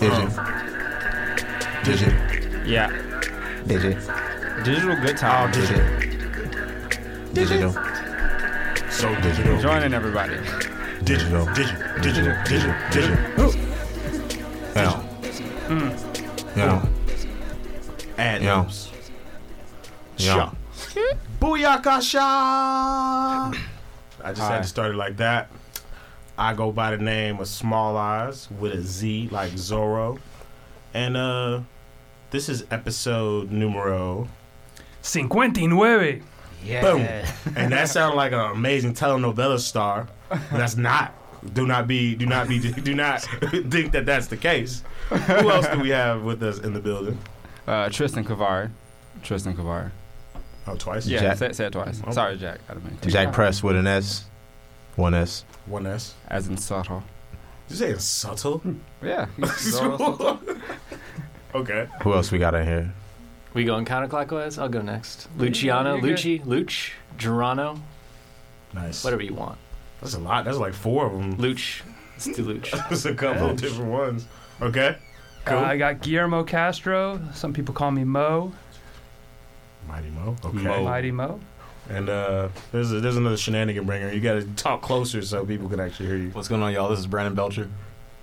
[0.00, 0.30] Digit.
[1.84, 2.14] Digit.
[2.66, 2.88] Yeah.
[3.66, 3.96] Digit.
[4.64, 5.52] Digital good time.
[5.52, 7.34] Digit.
[7.34, 7.72] Digital.
[8.90, 9.58] So digital.
[9.60, 10.36] Joining everybody.
[11.04, 11.44] Digital.
[11.52, 12.00] Digital.
[12.00, 12.34] Digital.
[12.44, 12.74] Digital.
[12.90, 13.54] Digital.
[14.76, 14.92] Yeah.
[15.66, 15.90] Hmm.
[16.58, 16.86] Yeah.
[18.18, 18.68] Ad Yeah.
[20.16, 20.50] Yeah.
[21.40, 22.20] Booyakasha!
[22.20, 23.52] I
[24.28, 24.52] just Hi.
[24.54, 25.48] had to start it like that.
[26.38, 30.18] I go by the name of Small Eyes with a Z like Zorro.
[30.94, 31.60] And uh
[32.30, 34.28] this is episode numero
[35.02, 36.82] 59.
[36.82, 37.00] boom.
[37.56, 40.06] And that sounded like an amazing telenovela star.
[40.52, 41.14] That's not.
[41.54, 43.22] Do not be do not be do not
[43.70, 44.82] think that that's the case.
[45.08, 47.18] Who else do we have with us in the building?
[47.66, 48.70] Uh, Tristan Kavari.
[49.22, 49.90] Tristan Kavari.
[50.66, 51.06] Oh, twice?
[51.06, 51.38] Yeah, Jack.
[51.38, 52.00] say, say it twice.
[52.02, 52.12] Okay.
[52.12, 52.60] Sorry, Jack.
[52.68, 53.10] I don't mean to.
[53.10, 54.24] Jack Press with an S.
[54.98, 55.44] One S.
[55.66, 56.16] One S.
[56.26, 57.04] As in subtle.
[57.68, 58.60] You saying subtle?
[59.00, 59.26] Yeah.
[61.54, 61.86] okay.
[62.02, 62.92] Who else we got in here?
[63.54, 64.60] We going counterclockwise?
[64.60, 65.28] I'll go next.
[65.36, 66.16] Luciano, you're.
[66.16, 67.80] Lucci, Luch, Gerano,
[68.74, 69.04] Nice.
[69.04, 69.56] whatever you want.
[70.00, 70.44] That's a lot.
[70.44, 71.36] That's like four of them.
[71.36, 71.82] Luch.
[72.14, 72.88] Let's do Luch.
[72.88, 74.26] There's a couple of different ones.
[74.60, 74.88] Okay.
[74.88, 74.94] Uh,
[75.44, 75.58] Cool.
[75.58, 77.20] I got Guillermo Castro.
[77.32, 78.52] Some people call me Mo.
[79.86, 80.34] Mighty Mo.
[80.44, 80.58] Okay.
[80.58, 80.82] Mo.
[80.82, 81.40] Mighty Mo.
[81.88, 84.12] And uh, there's a, there's another shenanigan bringer.
[84.12, 86.30] You got to talk closer so people can actually hear you.
[86.30, 86.90] What's going on, y'all?
[86.90, 87.68] This is Brandon Belcher.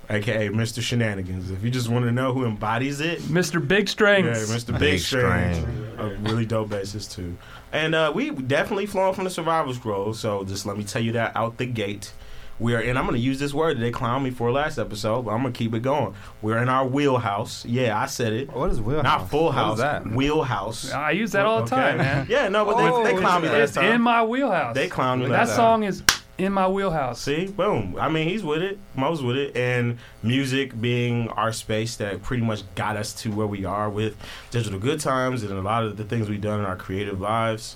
[0.09, 0.81] AKA Mr.
[0.81, 1.49] Shenanigans.
[1.49, 3.65] If you just want to know who embodies it, Mr.
[3.65, 4.67] Big yeah, Mr.
[4.67, 5.57] Big, Big Strings.
[5.57, 5.99] Strings.
[5.99, 7.35] A really dope bassist too.
[7.71, 10.13] And uh, we definitely flowing from the survival scroll.
[10.13, 12.13] So just let me tell you that out the gate.
[12.57, 14.77] We are, and I'm going to use this word that they clowned me for last
[14.77, 16.15] episode, but I'm going to keep it going.
[16.41, 17.65] We're in our wheelhouse.
[17.65, 18.49] Yeah, I said it.
[18.53, 19.03] What is wheelhouse?
[19.03, 19.77] Not full What is house.
[19.79, 20.07] that?
[20.07, 20.91] Wheelhouse.
[20.93, 21.75] I use that all the Okay.
[21.75, 22.27] time, man.
[22.29, 23.85] Yeah, no, but Oh, they, they oh, clowned me last time.
[23.93, 24.73] in my wheelhouse.
[24.73, 25.55] They clowned me that last time.
[25.57, 26.01] song is
[26.37, 27.21] in my wheelhouse.
[27.21, 27.97] See, boom.
[27.99, 28.77] I mean, he's with it.
[28.95, 33.47] Mo's with it, and music being our space that pretty much got us to where
[33.47, 34.15] we are with
[34.51, 37.75] digital good times and a lot of the things we've done in our creative lives.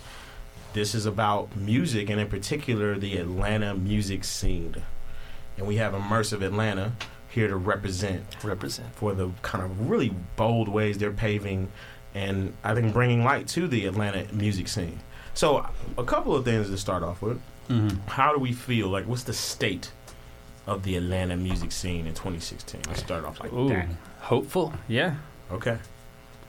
[0.74, 4.76] This is about music, and in particular, the Atlanta music scene.
[5.58, 6.94] And we have Immersive Atlanta
[7.30, 8.94] here to represent Represent.
[8.96, 11.72] for the kind of really bold ways they're paving
[12.16, 15.00] and I think bringing light to the Atlanta music scene.
[15.36, 18.00] So, a couple of things to start off with Mm-hmm.
[18.08, 18.88] how do we feel?
[18.90, 19.92] Like, what's the state
[20.66, 22.82] of the Atlanta music scene in 2016?
[22.88, 23.70] Let's start off like Ooh.
[23.70, 23.88] that.
[24.22, 24.74] Hopeful.
[24.88, 25.16] Yeah.
[25.52, 25.78] Okay.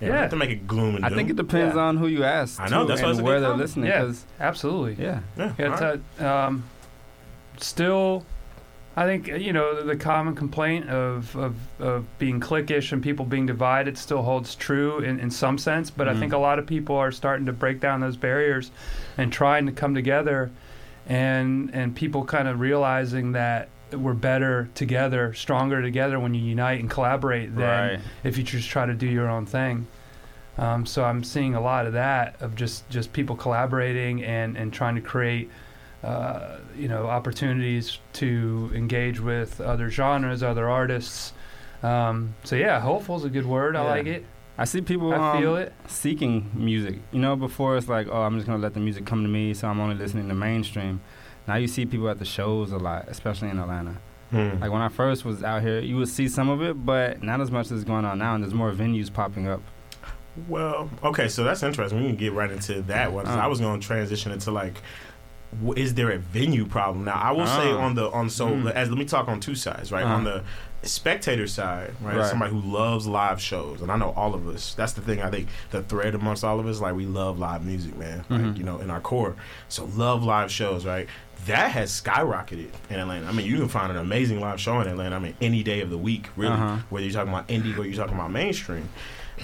[0.00, 0.08] Yeah.
[0.08, 0.28] Yeah.
[0.28, 1.82] To make it gloom and I think it depends Yeah.
[1.82, 2.60] on who you ask.
[2.60, 3.66] I know, too, that's why and it's a where they're comment.
[3.66, 3.86] listening.
[3.90, 4.00] Yeah.
[4.00, 5.04] 'cause- Absolutely.
[5.04, 5.20] yeah.
[5.36, 5.52] Yeah.
[5.58, 6.00] Yeah, right.
[6.18, 6.64] a, um,
[7.58, 8.24] still,
[8.96, 13.02] I think uh, you know the, the common complaint of, of of being cliquish and
[13.02, 15.90] people being divided still holds true in, in some sense.
[15.90, 16.36] But I think mm.
[16.36, 18.70] a lot of people are starting to break down those barriers
[19.16, 20.50] and trying to come together,
[21.06, 26.80] and and people kind of realizing that we're better together, stronger together when you unite
[26.80, 28.00] and collaborate than Right.
[28.24, 29.86] if you just try to do your own thing.
[30.58, 34.72] Um, so I'm seeing a lot of that of just just people collaborating and and
[34.72, 35.50] trying to create
[36.04, 41.32] uh, you know opportunities to engage with other genres, other artists.
[41.82, 43.76] Um, so yeah, hopeful is a good word.
[43.76, 43.90] I Yeah.
[43.90, 44.24] like it.
[44.58, 45.72] I see people I feel um, it.
[45.86, 46.96] seeking music.
[47.12, 49.54] You know, before it's like, oh, I'm just gonna let the music come to me,
[49.54, 51.00] so I'm only listening to mainstream.
[51.48, 53.96] Now you see people at the shows a lot, especially in Atlanta.
[54.30, 54.60] Hmm.
[54.60, 57.40] Like when I first was out here, you would see some of it, but not
[57.40, 59.60] as much as going on now, and there's more venues popping up.
[60.48, 62.00] Well, okay, so that's interesting.
[62.00, 63.26] We can get right into that one.
[63.26, 63.36] Uh.
[63.36, 64.80] I was going to transition into like,
[65.76, 67.04] is there a venue problem?
[67.04, 67.78] Now, I will say Uh.
[67.78, 68.70] on the on so Mm.
[68.72, 70.04] as let me talk on two sides, right?
[70.04, 70.08] Uh.
[70.14, 70.44] On the
[70.82, 72.16] spectator side, right?
[72.16, 72.26] Right.
[72.30, 74.74] Somebody who loves live shows, and I know all of us.
[74.74, 75.20] That's the thing.
[75.20, 78.24] I think the thread amongst all of us, like we love live music, man.
[78.30, 78.56] Like Mhm.
[78.56, 79.34] you know, in our core,
[79.68, 81.08] so love live shows, right?
[81.46, 83.26] That has skyrocketed in Atlanta.
[83.26, 85.16] I mean, you can find an amazing live show in Atlanta.
[85.16, 86.52] I mean, any day of the week, really.
[86.52, 86.78] Uh-huh.
[86.90, 88.88] Whether you're talking about indie or you're talking about mainstream,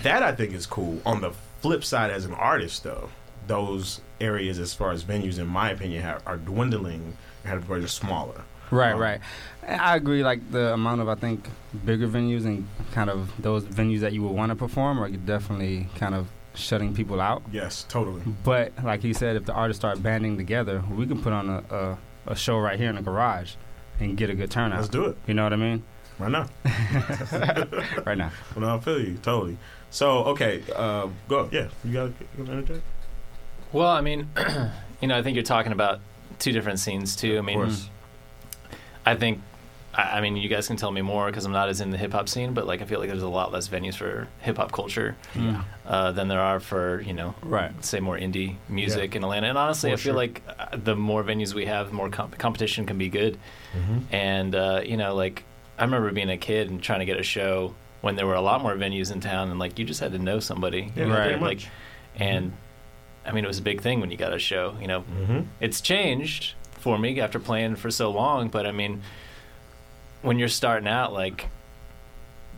[0.03, 1.01] that I think is cool.
[1.07, 3.09] On the flip side, as an artist, though,
[3.47, 7.87] those areas, as far as venues, in my opinion, have, are dwindling and have become
[7.89, 8.43] smaller.
[8.71, 9.21] Right, Um, right.
[9.67, 10.23] I agree.
[10.25, 11.49] Like the amount of I think
[11.85, 15.89] bigger venues and kind of those venues that you would want to perform are definitely
[15.97, 17.43] kind of shutting people out.
[17.53, 18.23] Yes, totally.
[18.45, 21.63] But like he said, if the artists start banding together, we can put on a,
[21.75, 21.99] a,
[22.33, 23.55] a show right here in the garage
[24.01, 24.79] and get a good turnout.
[24.79, 25.83] Let's do it You know what I mean?
[26.19, 26.47] right now.
[28.05, 28.31] right now.
[28.55, 29.59] Well, no, I feel you totally.
[29.91, 31.49] So, okay, uh, go.
[31.53, 32.83] Yeah, you got to interject.
[33.73, 34.29] Well, I mean,
[35.01, 36.01] you know, I think you're talking about
[36.39, 37.39] two different scenes too.
[37.39, 37.89] I mean, course.
[39.05, 39.41] I think,
[39.97, 41.97] I, I mean, you guys can tell me more because I'm not as in the
[41.97, 44.57] hip hop scene, but like I feel like there's a lot less venues for hip
[44.59, 45.65] hop culture Mm.
[45.87, 47.73] uh, than there are for you know, Right.
[47.85, 49.47] say more indie music in Atlanta.
[49.49, 50.15] And honestly, For I feel sure.
[50.15, 53.39] like uh, the more venues we have, the more comp- competition can be good.
[53.77, 53.99] Mm-hmm.
[54.15, 55.45] And uh, you know, like
[55.79, 58.41] I remember being a kid and trying to get a show when there were a
[58.41, 61.33] lot more venues in town, and like you just had to know somebody, Yeah, Right.
[61.33, 61.69] Like, much.
[62.17, 62.53] and
[63.25, 64.77] I mean, it was a big thing when you got a show.
[64.81, 68.49] You know, hmm it's changed for me after playing for so long.
[68.49, 69.03] But I mean,
[70.27, 71.47] when you're starting out, like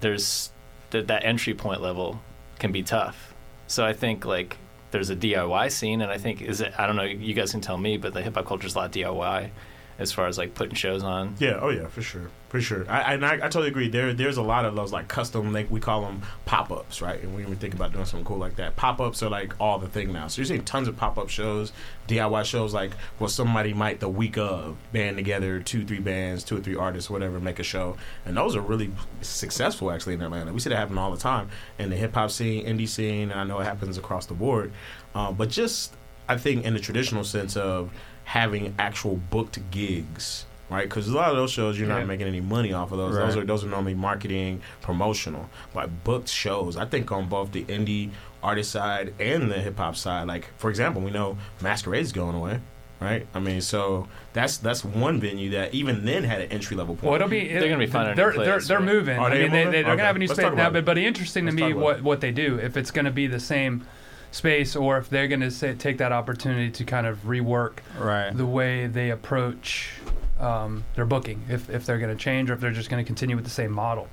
[0.00, 0.50] there's
[0.90, 2.18] that that entry point level
[2.58, 3.34] can be tough.
[3.66, 4.56] So I think like
[4.90, 7.02] there's a DIY scene, and I think is it I don't know.
[7.02, 9.50] You guys can tell me, but the hip hop culture is a lot DIY
[9.98, 11.34] as far as like putting shows on.
[11.38, 12.86] Yeah, oh yeah, for sure, for sure.
[12.88, 13.88] I, and I, I totally agree.
[13.88, 17.20] There, there's a lot of those like custom, like we call them pop ups, right?
[17.20, 19.78] And when we think about doing something cool like that, pop ups are like all
[19.78, 20.28] the thing now.
[20.28, 21.72] So you're seeing tons of pop up shows,
[22.06, 26.58] DIY shows, like where somebody might the week of band together, two, three bands, two
[26.58, 30.52] or three artists, whatever, make a show, and those are really successful actually in Atlanta.
[30.52, 31.48] We see that happen all the time
[31.78, 34.72] in the hip hop scene, indie scene, and I know it happens across the board.
[35.14, 35.94] Um, but just
[36.28, 37.90] I think in the traditional sense of
[38.28, 40.82] having actual booked gigs, right?
[40.86, 41.98] Because a lot of those shows you're Yeah.
[41.98, 43.14] not making any money off of those.
[43.14, 45.48] Those are those are normally marketing, promotional.
[45.72, 48.10] But booked shows, I think on both the indie
[48.42, 50.26] artist side and the hip hop side.
[50.28, 52.60] Like for example, we know Masquerade's going away.
[53.00, 56.96] Right, I mean, so that's that's one venue that even then had an entry level
[56.96, 57.04] point.
[57.04, 58.84] Well, it'll be They're gonna be finding They're new they're, place, they're right?
[58.86, 59.18] moving.
[59.20, 59.70] Are I they mean, they, moving?
[59.70, 59.96] they, they're Okay.
[59.98, 60.70] gonna have a new Let's space now.
[60.70, 62.58] But but interesting Let's to me talk about what what they do.
[62.60, 63.86] If it's gonna be the same
[64.30, 68.30] space, or if they're gonna take that opportunity to kind of rework Right.
[68.36, 69.90] the way they approach
[70.38, 71.42] um, their booking.
[71.48, 74.08] If if they're gonna change, or if they're just gonna continue with the same model.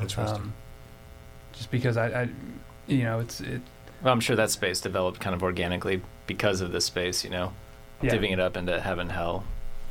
[0.00, 0.40] Interesting.
[0.42, 0.52] Um,
[1.52, 2.28] just because I, I,
[2.86, 3.60] you know, it's it.
[4.02, 7.22] Well, I'm sure that space developed kind of organically because of this space.
[7.22, 7.52] You know,
[8.02, 8.14] Yeah.
[8.16, 9.44] divvying it up into heaven, hell,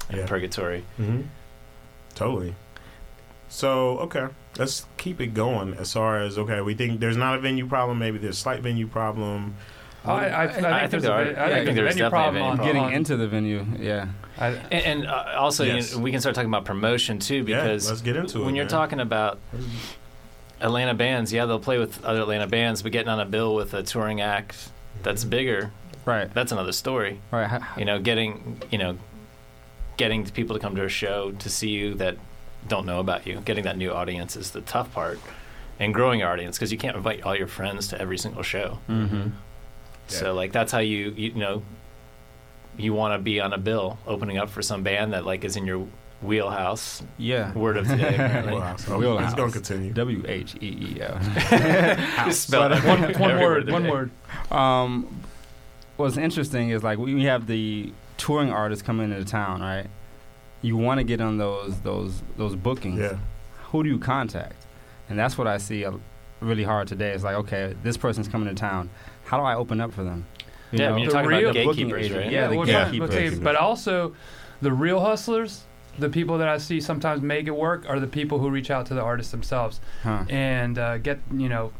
[0.10, 0.26] and Yeah.
[0.26, 0.84] purgatory.
[0.98, 1.22] hmm
[2.16, 2.56] Totally.
[3.50, 5.74] So okay, let's keep it going.
[5.74, 7.98] As far as okay, we think there's not a venue problem.
[8.00, 9.56] Maybe there's a slight venue problem.
[10.06, 11.76] I, I, I, think I think there's there a, are- ve- I I think think
[11.76, 12.58] there's there's a venue definitely a problem venue on.
[12.68, 14.08] Getting on- into the venue, yeah.
[14.38, 15.92] I, And, and uh, also, Yes.
[15.92, 18.46] you know, we can start talking about promotion too, Yeah, because let's get into it.
[18.46, 18.70] when you're man.
[18.70, 19.40] talking about
[20.62, 23.74] Atlanta bands, yeah, they'll play with other Atlanta bands, but getting on a bill with
[23.74, 24.70] a touring act
[25.04, 25.72] that's bigger,
[26.06, 26.34] Right.
[26.34, 27.20] that's another story.
[27.32, 27.62] Right.
[27.78, 28.98] You know, getting you know,
[29.98, 32.18] getting people to come to a show to see you that
[32.68, 35.20] don't know about you, getting that new audience is the tough part,
[35.80, 38.80] and growing your audience because you can't invite all your friends to every single show.
[38.90, 39.30] Mm-hmm.
[40.08, 41.64] So like that's how you you know
[42.78, 45.56] you want to be on a bill opening up for some band that like is
[45.56, 45.88] in your
[46.22, 47.02] wheelhouse.
[47.18, 47.54] Yeah.
[47.54, 48.10] Word of today.
[48.16, 48.54] apparently.
[48.54, 49.32] Wow, Wheelhouse.
[49.32, 49.94] it's gonna continue.
[49.94, 51.20] W H E E L.
[52.26, 52.84] Just spell it.
[52.84, 53.90] one, one word, of one day.
[53.92, 54.12] word.
[54.52, 55.22] Um,
[55.98, 59.88] what's interesting is like we have the touring artists coming into town, right?
[60.62, 63.00] You want to get on those those those bookings.
[63.00, 63.18] Yeah,
[63.72, 64.66] Who do you contact?
[65.10, 65.94] And that's what I see uh,
[66.42, 67.12] really hard today.
[67.12, 68.90] It's like, okay, this person's coming to town.
[69.26, 70.26] How do I open up for them?
[70.72, 72.20] You Yeah, I mean, you're The talking real- about booking gatekeepers, agent.
[72.24, 72.32] right?
[72.32, 72.86] Yeah, the well, yeah.
[72.86, 73.10] gatekeepers.
[73.16, 74.14] okay, but also
[74.62, 75.64] the real hustlers,
[75.98, 78.86] the people that I see sometimes make it work, are the people who reach out
[78.88, 80.26] to the artists themselves Huh.
[80.30, 81.72] and uh, get you know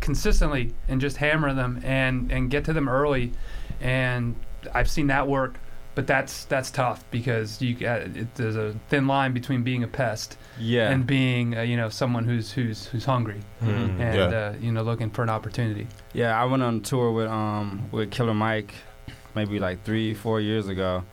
[0.00, 3.32] consistently and just hammer them and and get to them early,
[3.80, 4.34] and
[4.74, 5.54] I've seen that work.
[5.94, 9.86] But that's that's tough because you uh, it, there's a thin line between being a
[9.88, 10.90] pest Yeah.
[10.90, 14.00] and being uh, you know someone who's who's who's hungry Mhm.
[14.00, 14.38] and Yeah.
[14.38, 15.86] uh, you know looking for an opportunity.
[16.12, 18.74] yeah, I went on tour with um with Killer Mike,
[19.36, 21.04] maybe like three four years ago,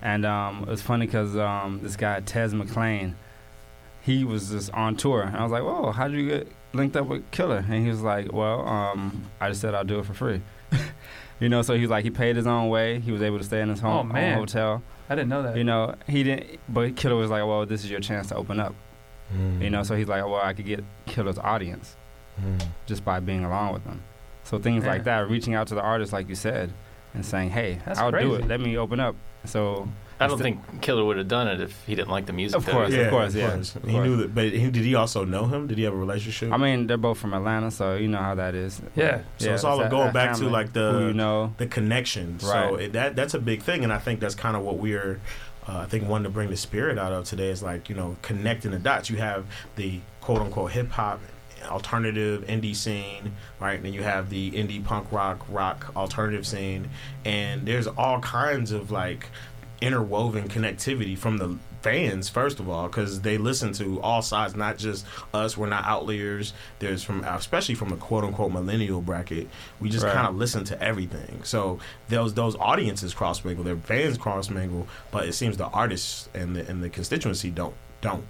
[0.00, 3.14] and um it was funny because um this guy Tez McClain,
[4.00, 7.06] he was just on tour, and I was like, whoa, how'd you get linked up
[7.06, 7.58] with Killer?
[7.68, 10.40] And he was like, well, um I just said I'll do it for free.
[11.42, 13.00] You know, so he was like, he paid his own way.
[13.00, 14.38] He was able to stay in his home, Oh, man.
[14.38, 14.82] hotel.
[15.10, 15.56] I didn't know that.
[15.56, 18.60] You know, he didn't, but Killer was like, well, this is your chance to open
[18.60, 18.74] up.
[19.60, 21.96] You know, so he's like, well, I could get Killer's audience
[22.86, 24.02] just by being along with them.
[24.44, 26.72] So things like that, reaching out to the artist, like you said,
[27.14, 28.46] and saying, hey, That's I'll do it.
[28.46, 29.16] Let me open up.
[29.44, 29.88] So,
[30.20, 32.56] I don't think Killer would have done it if he didn't like the music.
[32.56, 32.72] Of though.
[32.72, 33.74] course, yeah, of course, yeah, course.
[33.74, 34.06] of He course.
[34.06, 35.66] knew that, but he, did he also know him?
[35.66, 36.52] Did he have a relationship?
[36.52, 38.80] I mean, they're both from Atlanta, so you know how that is.
[38.94, 39.22] Yeah.
[39.38, 41.54] So it's all that- going that back to, like, the- you know.
[41.58, 42.38] the connection.
[42.38, 42.80] So Right.
[42.84, 45.20] it, that that's a big thing, and I think that's kind of what we're.
[45.68, 48.16] Uh, I think wanting to bring the spirit out of today is like you know
[48.22, 49.10] connecting the dots.
[49.10, 49.44] You have
[49.76, 51.20] the quote unquote hip hop
[51.70, 53.76] alternative indie scene, right?
[53.76, 56.88] And then you have the indie punk rock rock alternative scene,
[57.24, 59.28] and there's all kinds of like
[59.82, 64.78] interwoven connectivity from the fans first of all because they listen to all sides not
[64.78, 69.48] just us we're not outliers there's from especially from the quote unquote millennial bracket
[69.80, 70.14] we just Right.
[70.14, 74.86] kind of listen to everything so those those audiences cross mingle their fans cross mingle
[75.10, 78.24] but it seems the artists and the and the constituency don't don't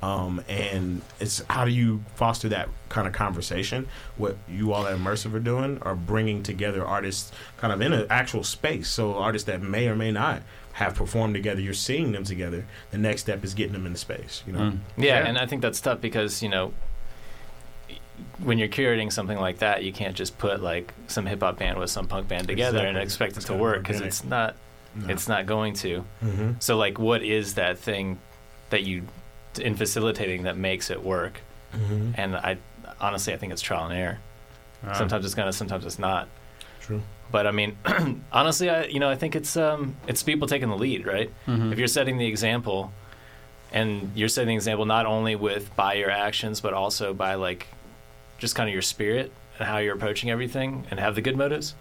[0.00, 3.88] um, and it's how do you foster that kind of conversation?
[4.16, 8.06] What you all at Immersive are doing are bringing together artists kind of in an
[8.08, 8.88] actual space.
[8.88, 10.42] So artists that may or may not
[10.78, 12.64] have performed together, you're seeing them together.
[12.92, 14.44] The next step is getting them in the space.
[14.46, 14.78] You know, Mm.
[14.96, 15.26] Yeah, Yeah.
[15.28, 16.72] and I think that's tough because you know
[18.38, 21.78] when you're curating something like that, you can't just put like some hip hop band
[21.78, 24.54] with some punk band together and expect it It's to gotta work because it's not.
[24.94, 25.08] No.
[25.12, 26.04] It's not going to.
[26.20, 28.18] hmm So like, what is that thing
[28.70, 29.02] that you
[29.60, 31.40] in facilitating that makes it work?
[31.72, 32.56] hmm And I
[33.00, 34.18] honestly, I think it's trial and error.
[34.86, 36.28] Uh, Sometimes it's gonna, sometimes it's not.
[36.80, 37.02] True.
[37.30, 37.76] But I mean,
[38.32, 41.30] honestly, I you know I think it's um it's people taking the lead, right?
[41.46, 41.72] mhm.
[41.72, 42.92] If you're setting the example,
[43.72, 47.66] and you're setting the example not only with by your actions, but also by like
[48.38, 51.74] just kind of your spirit and how you're approaching everything, and have the good motives,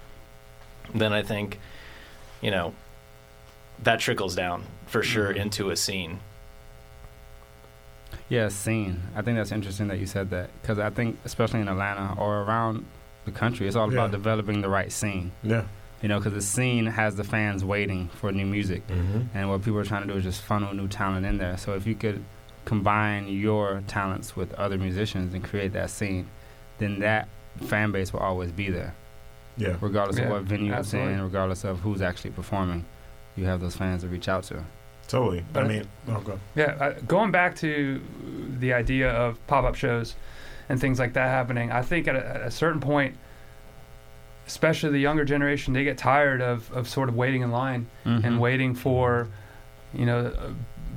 [0.96, 1.60] then I think,
[2.42, 2.74] you know,
[3.84, 5.38] that trickles down for sure Mhm.
[5.44, 6.20] into a scene.
[8.30, 9.04] Yeah, scene.
[9.16, 12.42] I think that's interesting that you said that because I think, especially in Atlanta or
[12.42, 12.86] around
[13.28, 14.18] the country, it's all about Yeah.
[14.18, 15.32] developing the right scene.
[15.44, 15.64] Yeah.
[16.02, 19.64] You know, because the scene has the fans waiting for new music, hmm and what
[19.64, 21.58] people are trying to do is just funnel new talent in there.
[21.58, 22.24] So if you could
[22.66, 26.28] combine your talents with other musicians and create that scene,
[26.80, 27.28] then that
[27.66, 28.94] fan base will always be there,
[29.58, 29.76] Yeah.
[29.82, 31.14] regardless of what venue it's absolutely.
[31.14, 32.86] in, regardless of who's actually performing.
[33.36, 34.64] You have those fans to reach out to.
[35.08, 35.44] Totally.
[35.54, 36.40] But I mean, oh, go.
[36.56, 38.02] Yeah, uh, going back to
[38.60, 40.16] the idea of pop-up shows
[40.70, 43.16] and things like that happening, I think at a, at a certain point,
[44.48, 48.26] especially the younger generation, they get tired of, of sort of waiting in line Mm-hmm.
[48.26, 49.28] and waiting for,
[49.94, 50.32] you know,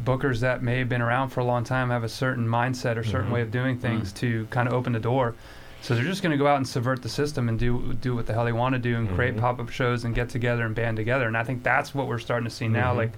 [0.04, 3.02] bookers that may have been around for a long time have a certain mindset or
[3.04, 3.34] certain Mhm.
[3.34, 5.34] way of doing things to kind of open the door.
[5.82, 8.26] So they're just going to go out and subvert the system and do do what
[8.26, 9.40] the hell they want to do and create Mhm.
[9.40, 11.26] pop-up shows and get together and band together.
[11.26, 12.92] And I think that's what we're starting to see now.
[12.92, 12.96] Mhm.
[12.96, 13.12] Like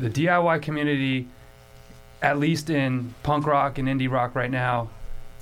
[0.00, 1.28] the DIY community,
[2.22, 4.88] at least in punk rock and indie rock right now,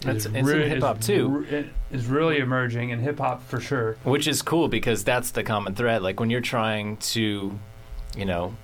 [0.04, 1.28] That's- is it's in hip-hop, too.
[1.28, 3.96] re- is really emerging in hip hop for sure.
[4.04, 6.02] Which is cool because that's the common thread.
[6.02, 7.58] Like when you're trying to,
[8.16, 8.54] you know,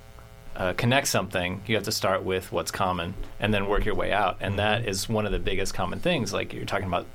[0.56, 4.12] uh, connect something, you have to start with what's common and then work your way
[4.12, 4.36] out.
[4.40, 6.32] And that is one of the biggest common things.
[6.32, 7.06] Like you're talking about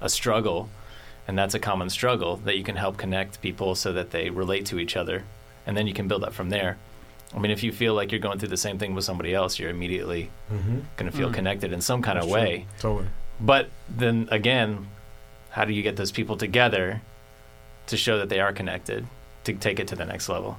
[0.00, 0.68] a struggle,
[1.28, 4.66] and that's a common struggle that you can help connect people so that they relate
[4.66, 5.24] to each other.
[5.66, 6.78] And then you can build up from there.
[7.34, 9.56] I mean, if you feel like you're going through the same thing with somebody else,
[9.58, 11.34] you're immediately hmm going to feel Mm.
[11.34, 12.42] connected in some kind of That's true.
[12.42, 12.66] way.
[12.80, 13.06] Totally.
[13.40, 14.88] But then again,
[15.50, 17.00] how do you get those people together
[17.86, 19.06] to show that they are connected
[19.44, 20.58] to take it to the next level?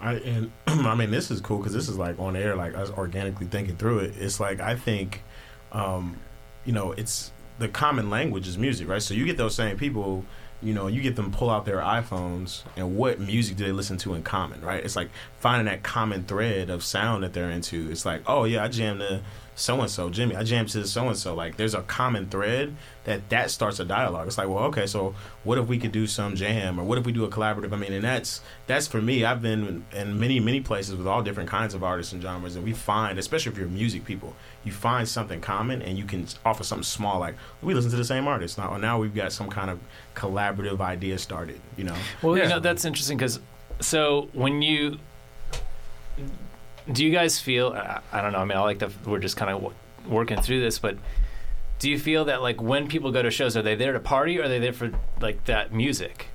[0.00, 2.90] I and I mean this is cool because this is like on air, like us
[2.90, 4.14] organically thinking through it.
[4.18, 5.22] It's like I think,
[5.72, 6.16] um,
[6.64, 9.02] you know, it's the common language is music, right?
[9.02, 10.24] So you get those same people,
[10.60, 13.96] you know, you get them pull out their iPhones and what music do they listen
[13.98, 14.82] to in common, right?
[14.82, 17.90] It's like finding that common thread of sound that they're into.
[17.90, 19.20] It's like, oh yeah, I jammed to
[19.56, 20.34] so and so, Jimmy.
[20.34, 21.34] I jammed to so and so.
[21.34, 24.26] Like there's a common thread that that starts a dialogue.
[24.26, 27.06] It's like, well, okay, so what if we could do some jam, or what if
[27.06, 27.72] we do a collaborative?
[27.72, 29.24] I mean, and that's that's for me.
[29.24, 32.56] I've been in, in many many places with all different kinds of artists and genres,
[32.56, 34.34] and we find, especially if you're music people,
[34.64, 37.20] you find something common, and you can offer something small.
[37.20, 38.76] Like we listen to the same artist now.
[38.76, 39.78] Now we've got some kind of
[40.16, 41.60] collaborative idea started.
[41.76, 42.44] You know, Well, Yeah.
[42.44, 43.38] you know that's interesting because
[43.80, 44.98] so when you
[46.92, 49.36] do you guys feel I, I don't know I mean I like that we're just
[49.36, 49.74] kind of w-
[50.06, 50.96] working through this but
[51.78, 54.38] do you feel that like when people go to shows are they there to party
[54.38, 56.26] or are they there for like that music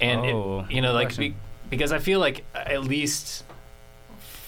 [0.00, 1.34] and it- Oh, you know like be,
[1.70, 3.44] because I feel like at least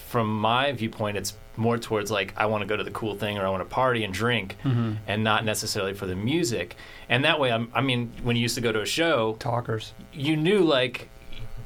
[0.07, 3.37] from my viewpoint it's more towards like I want to go to the cool thing
[3.37, 4.93] or I want to party and drink Mm-hmm.
[5.07, 6.75] and not necessarily for the music
[7.07, 9.93] and that way I'm, I mean when you used to go to a show Talkers.
[10.11, 11.09] you knew like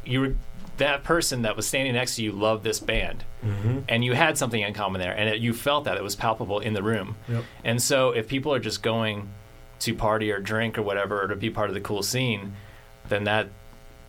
[0.05, 0.36] you were
[0.79, 3.79] that person that was standing next to you loved this band mm-hmm.
[3.88, 6.59] and you had something in common there and it, you felt that it was palpable
[6.59, 7.43] in the room Yep.
[7.63, 9.29] and so if people are just going
[9.79, 12.53] to party or drink or whatever or to be part of the cool scene
[13.07, 13.48] then that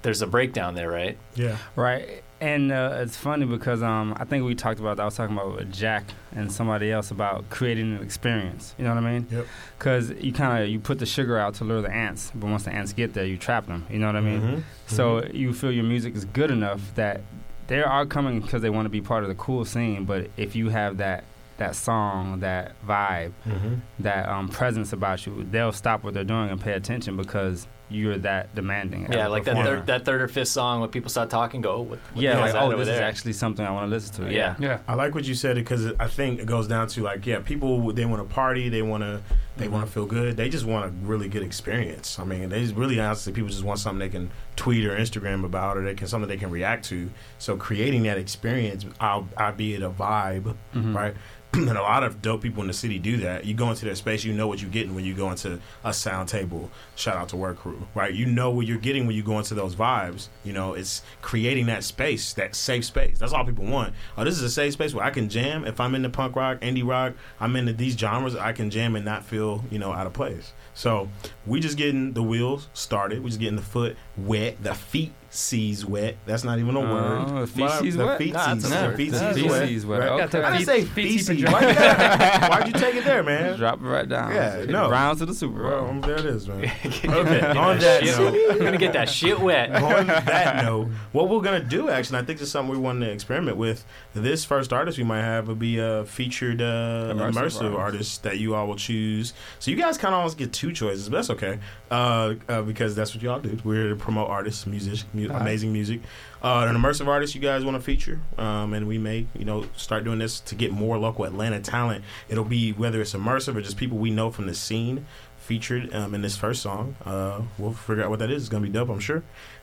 [0.02, 2.22] there's a breakdown there right yeah, Right.
[2.40, 5.56] And uh, it's funny because um, I think we talked about, I was talking about
[5.56, 6.04] with Jack
[6.34, 8.74] and somebody else about creating an experience.
[8.78, 9.26] You know what I mean?
[9.30, 9.46] Yep.
[9.78, 12.64] Because you kind of, you put the sugar out to lure the ants, but once
[12.64, 13.84] the ants get there, you trap them.
[13.90, 14.40] You know what I mean?
[14.40, 14.62] Mhm.
[14.86, 17.20] So you feel your music is good enough that
[17.66, 20.06] they are coming because they want to be part of the cool scene.
[20.06, 21.24] But if you have that
[21.58, 23.80] that song, that vibe, Mhm.
[23.98, 28.18] that um, presence about you, they'll stop what they're doing and pay attention because you're
[28.18, 29.10] that demanding.
[29.12, 31.80] yeah like that third, that third or fifth song when people start talking go oh,
[31.82, 33.02] what, what Yeah, like oh, over this is there?
[33.06, 34.32] actually something I want to listen to.
[34.32, 34.78] yeah Yeah.
[34.86, 37.92] I like what you said because I think it goes down to like yeah, people
[37.92, 39.20] they want to party, they want to
[39.56, 42.18] they want to feel good, they just want a really good experience.
[42.18, 45.44] I mean, they just really honestly people just want something they can tweet or Instagram
[45.44, 47.10] about, or they can something they can react to.
[47.38, 50.94] So creating that experience, I'll, albeit a vibe, Mhm.
[50.94, 51.14] right?
[51.68, 53.44] and a lot of dope people in the city do that.
[53.44, 55.92] You go into that space, you know what you're getting when you go into a
[55.92, 56.70] sound table.
[56.96, 58.12] Shout out to Work Crew, right?
[58.12, 60.28] You know what you're getting when you go into those vibes.
[60.44, 63.18] You know, it's creating that space, that safe space.
[63.18, 63.94] That's all people want.
[64.16, 65.64] Oh, this is a safe space where I can jam.
[65.64, 69.04] If I'm into punk rock, indie rock, I'm into these genres, I can jam and
[69.04, 70.52] not feel, you know, out of place.
[70.74, 71.08] So
[71.46, 73.22] we just getting the wheels started.
[73.22, 76.16] We just getting the foot wet, the feet seas wet.
[76.26, 77.24] That's not even a word.
[77.28, 78.18] Oh, feces the wet?
[78.18, 79.68] feet Nah, seas, the a- feet that's seas a- wet.
[79.68, 80.00] feces wet.
[80.00, 80.10] Right?
[80.24, 80.42] Okay.
[80.42, 81.28] I didn't say feety feces.
[81.28, 81.52] pajamas.
[81.52, 83.56] Why you, gotta- why'd you take it there, man?
[83.56, 84.32] Drop it right down.
[84.34, 84.86] Yeah, Hit no.
[84.86, 85.70] it Rounds to the Super Bowl.
[85.70, 86.00] Well, Bowl.
[86.02, 86.64] there it is, man.
[86.84, 89.70] okay, on that note, I'm gonna get that shit wet.
[89.82, 93.10] on that note, what we're gonna do actually, I think it's something we want to
[93.10, 93.84] experiment with.
[94.14, 97.78] This first artist we might have will be a featured uh, Immersive immersive, artist.
[97.78, 99.32] artist that you all will choose.
[99.60, 101.58] So you guys kind of almost get two choices, but that's okay
[101.92, 103.56] uh, uh, because that's what y'all do.
[103.64, 105.42] We're here to promote artists, music, mu- Alright.
[105.42, 106.00] amazing music.
[106.42, 109.66] Uh, an immersive artist you guys want to feature, um, and we may you know
[109.76, 112.04] start doing this to get more local Atlanta talent.
[112.28, 115.06] It'll be whether it's immersive or just people we know from the scene
[115.38, 116.96] featured um, in this first song.
[117.04, 118.42] Uh, we'll figure out what that is.
[118.42, 119.22] It's gonna be dope, I'm sure.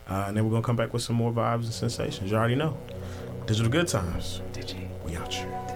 [0.09, 2.29] Uh, and then we're gonna come back with some more vibes and sensations.
[2.31, 2.77] You already know.
[3.45, 4.41] Digital Good Times.
[5.05, 5.66] We out here.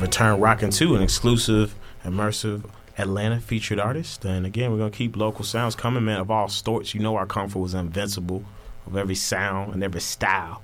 [0.00, 1.74] Have Return Rockin' 2, an exclusive,
[2.06, 2.64] immersive
[2.96, 4.24] Atlanta featured artist.
[4.24, 6.94] And again, we're going to keep local sounds coming, man, of all sorts.
[6.94, 8.42] You know our comfort was invincible
[8.86, 10.62] of every sound and every style.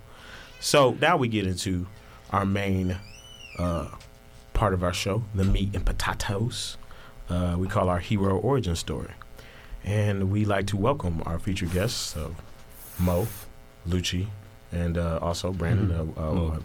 [0.58, 1.86] So now we get into
[2.30, 2.96] our main
[3.58, 3.88] uh,
[4.54, 6.78] part of our show, the meat and potatoes.
[7.28, 9.12] Uh, we call our hero origin story.
[9.84, 12.30] And we like to welcome our featured guests, uh,
[12.98, 13.28] Mo,
[13.86, 14.28] Lucci,
[14.72, 16.58] and uh, also Brandon, uh, uh, Mo.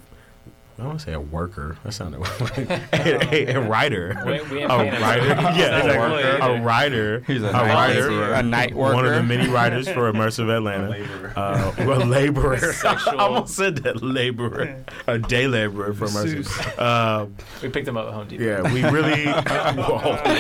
[0.82, 1.78] I don't want to say a worker.
[1.84, 2.22] That sounded
[2.58, 4.20] a, a, a writer.
[4.26, 6.22] We, we A writer, yeah, exactly.
[6.24, 6.24] employee
[6.58, 8.34] a writer, He's a, a night writer, laborer.
[8.34, 8.96] a night worker.
[8.96, 11.34] one of the many writers for Immersive Atlanta.
[11.40, 12.58] Uh, well, laborer.
[12.74, 13.20] Sexual.
[13.22, 16.76] I almost said that laborer, a day laborer for Immersive.
[16.80, 17.28] Uh,
[17.62, 18.44] We picked him up at Home Depot.
[18.44, 19.26] yeah, we really.
[19.28, 20.00] whoa,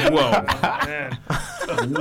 [0.09, 0.87] whoa.
[0.87, 1.19] Man.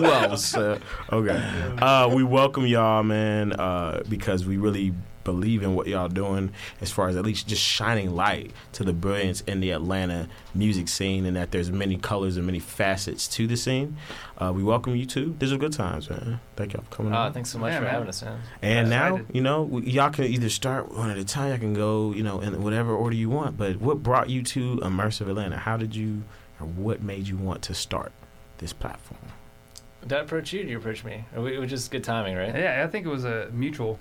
[0.01, 0.81] well said.
[1.13, 1.77] Okay.
[1.79, 4.95] Uh, we welcome y'all, man, uh, because we really
[5.25, 8.93] believe in what y'all doing as far as at least just shining light to the
[8.93, 13.47] brilliance in the Atlanta music scene and that there's many colors and many facets to
[13.47, 13.97] the scene.
[14.39, 15.37] Uh, we welcome you too.
[15.39, 16.41] These are good times, man.
[16.57, 17.33] Thank y'all for coming Oh, on.
[17.33, 17.93] thanks so much Yeah, for man.
[17.95, 18.41] having us, man.
[18.63, 19.35] And now, Excited.
[19.37, 21.51] you know, we- y'all can either start one at a time.
[21.51, 23.57] Y'all can go, you know, in whatever order you want.
[23.59, 25.59] But what brought you to Immersive Atlanta?
[25.59, 26.23] How did you,
[26.59, 28.13] or what made you want to start
[28.59, 29.21] this platform?
[30.03, 30.61] Did I approach you?
[30.61, 31.27] Or did you approach me?
[31.37, 32.55] It was just good timing, right?
[32.55, 33.99] Yeah, I think it was a mutual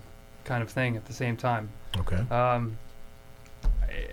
[0.50, 1.70] kind of thing at the same time.
[2.00, 2.18] Okay.
[2.32, 2.76] Um,
[3.84, 4.08] I-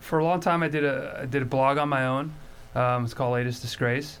[0.00, 2.32] for a long time, I did a I did a blog on my own.
[2.74, 4.18] Um, it's called Latest Disgrace,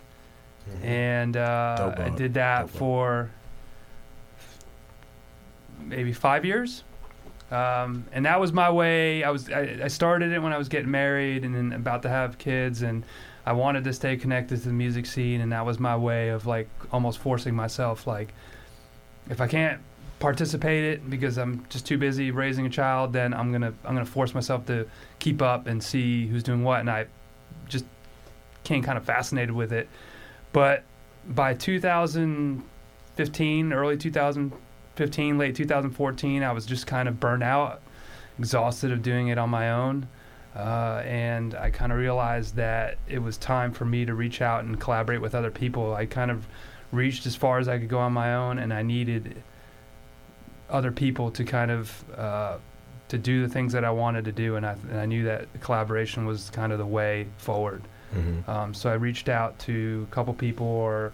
[0.82, 3.30] and uh, I did that Dope for
[5.78, 6.84] maybe five years.
[7.50, 9.24] Um, and that was my way.
[9.24, 12.08] I was I, I started it when I was getting married and then about to
[12.08, 13.04] have kids, and
[13.44, 16.46] I wanted to stay connected to the music scene, and that was my way of
[16.46, 18.06] like almost forcing myself.
[18.06, 18.32] Like,
[19.28, 19.80] if I can't
[20.20, 24.06] participate it because I'm just too busy raising a child, then I'm gonna I'm gonna
[24.06, 24.86] force myself to
[25.18, 27.06] keep up and see who's doing what, and I
[27.68, 27.84] just
[28.62, 29.88] became kind of fascinated with it.
[30.52, 30.84] But
[31.26, 37.80] by 2015, early 2015, late 2014, I was just kind of burnt out,
[38.38, 40.06] exhausted of doing it on my own.
[40.54, 44.64] Uh, and I kind of realized that it was time for me to reach out
[44.64, 45.94] and collaborate with other people.
[45.94, 46.46] I kind of
[46.92, 49.42] reached as far as I could go on my own, and I needed
[50.70, 52.56] other people to kind of uh,
[53.08, 55.48] to do the things that I wanted to do, and I and I knew that
[55.60, 57.82] collaboration was kind of the way forward.
[58.14, 58.50] Mm-hmm.
[58.50, 61.12] Um, so I reached out to a couple people, or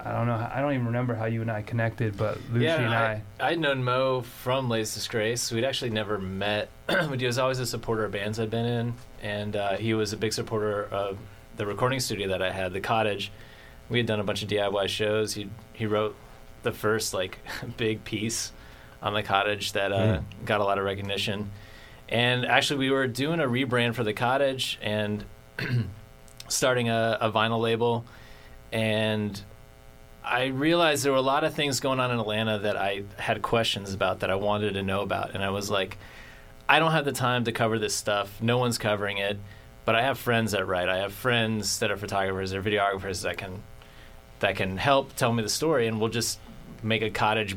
[0.00, 2.76] I don't know, I don't even remember how you and I connected, but Lucy yeah,
[2.76, 3.22] and I.
[3.40, 5.50] I, I'd known Mo from Latest Disgrace.
[5.50, 8.94] We'd actually never met, but he was always a supporter of bands I'd been in,
[9.22, 11.18] and uh, he was a big supporter of
[11.56, 13.32] the recording studio that I had, the Cottage.
[13.88, 15.34] We had done a bunch of DIY shows.
[15.34, 16.14] He he wrote
[16.62, 17.38] the first like
[17.76, 18.52] big piece
[19.02, 21.50] on the Cottage that uh, got a lot of recognition.
[22.08, 25.24] And actually, we were doing a rebrand for the Cottage and
[26.48, 28.04] starting a, a vinyl label,
[28.72, 29.40] and
[30.24, 33.40] I realized there were a lot of things going on in Atlanta that I had
[33.40, 35.34] questions about that I wanted to know about.
[35.34, 35.96] And I was like,
[36.68, 38.42] I don't have the time to cover this stuff.
[38.42, 39.38] No one's covering it.
[39.86, 40.90] But I have friends that write.
[40.90, 43.62] I have friends that are photographers or videographers that can
[44.40, 46.38] that can help tell me the story and we'll just
[46.82, 47.56] make a cottage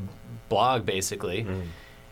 [0.51, 1.43] blog basically.
[1.43, 1.61] Mm-hmm.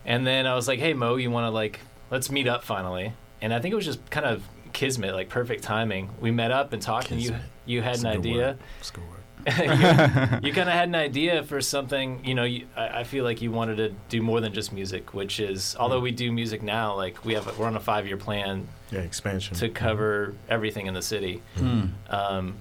[0.06, 3.14] And then I was like, "Hey Mo, you want to like let's meet up finally."
[3.42, 6.10] And I think it was just kind of kismet, like perfect timing.
[6.20, 8.58] We met up and talked and you you had That's an idea word.
[8.80, 10.42] That's a good word.
[10.44, 13.24] you, you kind of had an idea for something you know you, I, I feel
[13.24, 16.62] like you wanted to do more than just music which is although we do music
[16.62, 19.56] now like we have a, we're on a five year plan Yeah, expansion.
[19.58, 21.86] to cover everything in the city Hmm.
[22.10, 22.56] um,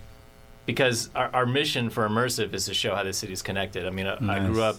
[0.67, 4.07] because our, our mission for immersive is to show how the city's connected i mean
[4.07, 4.77] I, I grew up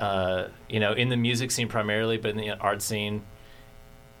[0.00, 3.22] uh, you know in the music scene primarily but in the art scene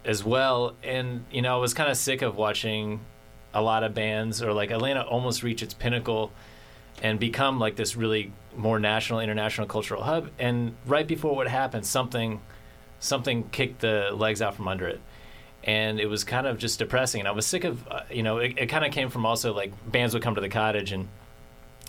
[0.04, 0.76] as well.
[0.82, 3.00] And you know i was kind of sick of watching
[3.52, 6.30] a lot of bands or like atlanta almost reach its pinnacle
[7.02, 10.30] and become like this really more national international cultural hub.
[10.38, 12.40] And right before what happened something
[13.00, 15.00] something kicked the legs out from under it.
[15.64, 17.22] And it was kind of just depressing.
[17.22, 19.54] And i was sick of uh, you know it, it kind of came from also
[19.54, 21.08] like bands would come to the cottage and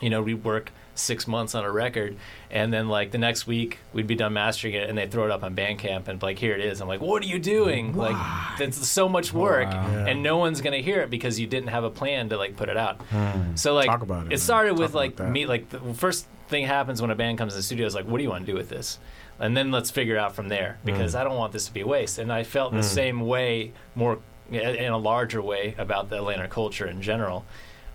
[0.01, 2.15] you know we'd work six months on a record
[2.49, 5.31] and then like the next week we'd be done mastering it and they'd throw it
[5.31, 8.15] up on bandcamp and like here it is i'm like what are you doing like
[8.59, 9.87] that's so much work Wow.
[9.91, 10.07] Yeah.
[10.07, 12.67] and no one's gonna hear it because you didn't have a plan to like put
[12.69, 13.55] it out Hmm.
[13.55, 14.37] so like Talk about it, man.
[14.37, 17.53] started Talk with about like me like the first thing happens when a band comes
[17.53, 18.99] to the studio is like what do you want to do with this
[19.39, 21.19] and then let's figure out from there because Mm.
[21.19, 22.83] i don't want this to be a waste and i felt the Mm.
[22.83, 24.19] same way more
[24.51, 27.45] in a larger way about the atlanta culture in general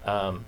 [0.07, 0.47] um,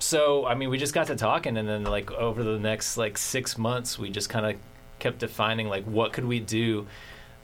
[0.00, 3.16] so i mean we just got to talking and then like over the next like
[3.16, 4.56] six months we just kind of
[4.98, 6.86] kept defining like what could we do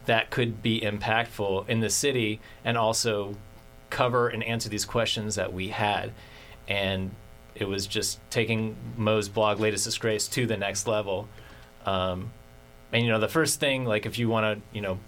[0.07, 3.37] that could be impactful in the city and also
[3.91, 6.13] cover and answer these questions that we had.
[6.69, 7.11] And
[7.55, 11.29] it was just taking Mo's blog, Latest Disgrace, to the next level.
[11.85, 12.33] Um,
[12.93, 14.99] and, you know, the first thing, like, if you want to, you know,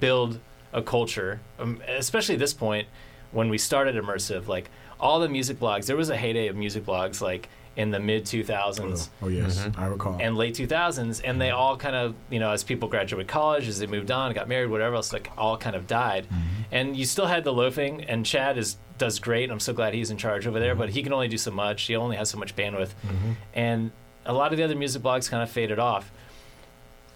[0.00, 0.40] build
[0.72, 2.88] a culture, um, especially at this point
[3.32, 4.70] when we started Immersive, like,
[5.04, 8.24] all the music blogs, there was a heyday of music blogs, like, in the mid
[8.24, 9.76] 2000s Oh, oh, yes, Mhm.
[9.76, 10.16] I recall.
[10.20, 11.58] and late 2000s and they mm-hmm.
[11.58, 14.70] all kind of you know as people graduated college as they moved on got married
[14.70, 16.24] whatever else like all kind of died.
[16.26, 16.62] Mm-hmm.
[16.70, 20.12] And you still had the loafing and chad is does great i'm so glad he's
[20.12, 20.82] in charge over there mm-hmm.
[20.82, 21.82] but he can only do so much.
[21.82, 22.90] He only has so much bandwidth.
[23.54, 23.90] And
[24.24, 26.12] a lot of the other music blogs kind of faded off.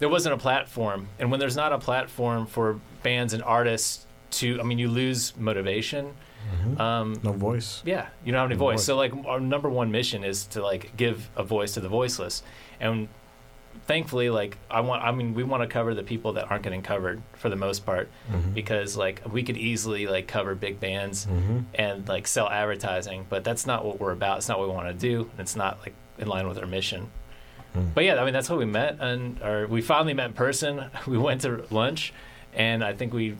[0.00, 4.60] There wasn't a platform and when there's not a platform for bands and artists to
[4.60, 6.14] i mean you lose motivation
[6.78, 7.82] um, no voice.
[7.84, 8.78] yeah, you don't have any No voice.
[8.78, 8.84] voice.
[8.84, 12.42] So like our number one mission is to like give a voice to the voiceless,
[12.80, 13.08] and
[13.86, 16.82] thankfully, like I want, I mean, we want to cover the people that aren't getting
[16.82, 18.52] covered for the most part Mm-hmm.
[18.52, 21.58] because like we could easily like cover big bands Mm-hmm.
[21.74, 24.38] and like sell advertising, but that's not what we're about.
[24.38, 25.30] It's not what we want to do.
[25.38, 27.10] It's not like in line with our mission.
[27.76, 27.94] Mm.
[27.94, 30.86] But yeah, I mean that's how we met, and or we finally met in person.
[31.06, 32.12] We went to lunch,
[32.54, 33.36] and I think we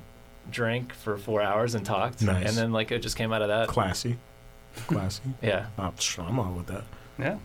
[0.50, 2.46] drank for four hours and talked, Nice.
[2.48, 3.68] and then like it just came out of that.
[3.68, 4.18] Classy,
[4.86, 5.22] classy.
[5.42, 5.66] Yeah.
[5.78, 6.84] I'm, I'm all with that.
[7.18, 7.38] Yeah.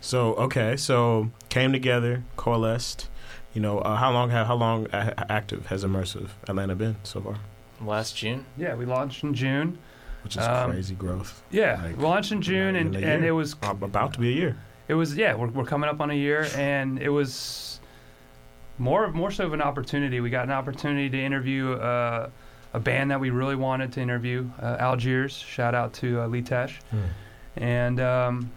[0.00, 3.08] So okay, so came together, coalesced.
[3.54, 4.30] You know, uh, how long?
[4.30, 7.36] How long a- active has Immersive Atlanta been so far?
[7.80, 8.44] Last June.
[8.56, 9.78] Yeah, we launched in June.
[10.24, 11.42] Which is Um, crazy growth.
[11.50, 14.18] Yeah, Like, we launched in June, not and, even and it was Uh, about to
[14.20, 14.56] be a year.
[14.88, 17.80] it was yeah we're, we're coming up on a year and it was
[18.78, 22.30] more more so of an opportunity we got an opportunity to interview uh,
[22.74, 25.32] a band that we really wanted to interview uh, algiers.
[25.32, 26.76] Shout out to uh, lee Tesche
[27.56, 28.50] and um,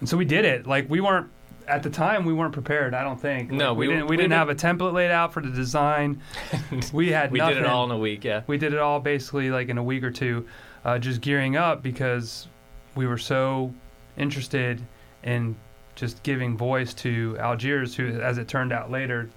[0.00, 0.66] and so we did it.
[0.66, 1.28] Like we weren't
[1.68, 3.50] at the time we weren't prepared i don't think.
[3.52, 5.40] No, Like, we, we- didn't we, we didn't did- have a template laid out for
[5.40, 6.20] the design.
[6.92, 8.42] We had We nothing did it all in a week, yeah.
[8.46, 10.46] we did it all basically like in a week or two,
[10.84, 12.48] uh, just gearing up because
[12.96, 13.72] we were so
[14.16, 14.80] interested
[15.22, 15.54] in
[15.94, 19.28] just giving voice to Algiers, who, as it turned out later,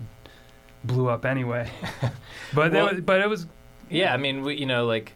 [0.83, 1.69] blew up anyway.
[2.53, 3.47] but Well- was, but it was
[3.89, 5.13] Yeah, I mean, we, you know, like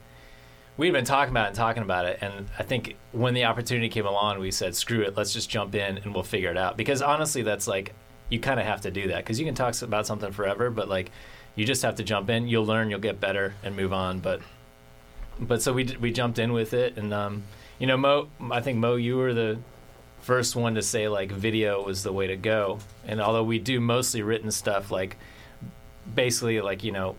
[0.78, 3.90] we'd been talking about it and talking about it, and I think when the opportunity
[3.90, 6.78] came along, we said, "Screw it, let's just jump in and we'll figure it out."
[6.78, 7.94] Because honestly, that's like
[8.30, 10.88] you kind of have to do that because you can talk about something forever, but
[10.90, 11.12] like
[11.56, 12.48] you just have to jump in.
[12.48, 14.20] You'll learn, you'll get better, and move on.
[14.20, 14.42] But
[15.40, 17.44] but so we we jumped in with it, and um,
[17.80, 19.58] you know, Mo, I think Mo, you were the
[20.20, 23.80] first one to say like video was the way to go, and although we do
[23.80, 25.18] mostly written stuff, like
[26.16, 27.16] basically like you know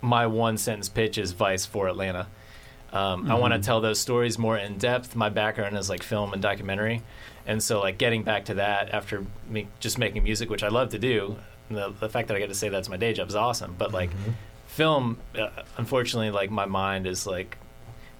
[0.00, 2.26] my one sentence pitch is Vice for Atlanta.
[2.92, 5.16] Um, I want to tell those stories more in depth.
[5.16, 7.02] My background is like film and documentary,
[7.46, 10.90] and so like getting back to that after me just making music, which I love
[10.90, 11.36] to do.
[11.70, 13.74] The, the fact that I get to say that's my day job is awesome.
[13.78, 14.10] But like
[14.66, 15.48] film, uh,
[15.78, 17.56] unfortunately, like my mind is like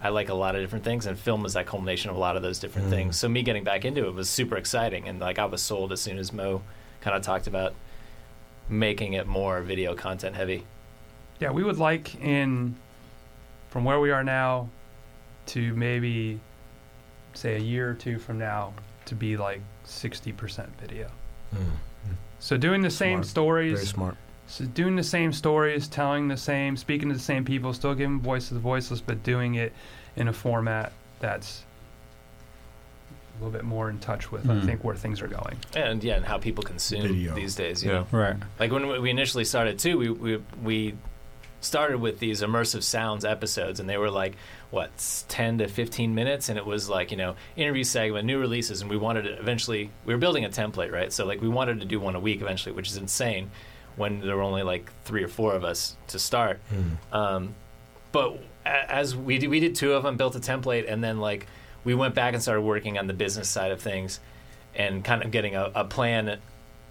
[0.03, 2.37] I like a lot of different things, and film is that culmination of a lot
[2.37, 2.91] of those different Mm.
[2.91, 3.17] things.
[3.19, 6.01] So me getting back into it was super exciting, and like I was sold as
[6.01, 6.63] soon as Mo
[7.03, 7.75] kind of talked about
[8.73, 10.65] making it more video content heavy.
[11.39, 12.75] yeah we would like in
[13.69, 14.69] from where we are now
[15.47, 16.41] to maybe
[17.35, 18.73] say a year or two from now
[19.07, 21.11] to be like 60% video.
[21.51, 21.65] Hmm.
[22.39, 23.27] So doing the same Smart.
[23.27, 24.17] stories Very smart.
[24.47, 28.21] So doing the same stories, telling the same, speaking to the same people, still giving
[28.21, 29.73] voice to the voiceless, but doing it
[30.17, 31.72] in a format that's a
[33.45, 34.65] little bit more in touch with, I Mm.
[34.67, 35.57] think, where things are going.
[35.75, 37.35] and yeah, and how people consume Video.
[37.35, 37.83] these days.
[37.85, 37.99] You Yeah.
[38.13, 38.19] know?
[38.19, 38.37] Right.
[38.61, 40.95] like when we initially started too, we we we
[41.61, 44.35] started with these immersive sounds episodes, and they were like
[44.71, 44.91] what
[45.29, 48.91] ten to fifteen minutes, and it was like you know interview segment, new releases, and
[48.91, 51.13] we wanted to eventually we were building a template, right?
[51.13, 53.51] So like we wanted to do one a week eventually, which is insane
[53.97, 56.61] when there were only like three or four of us to start.
[57.13, 57.55] Um,
[58.11, 61.47] but as we did, we did two of them, built a template, and then like
[61.85, 64.21] we went back and started working on the business side of things,
[64.75, 66.39] and kind of getting a, a plan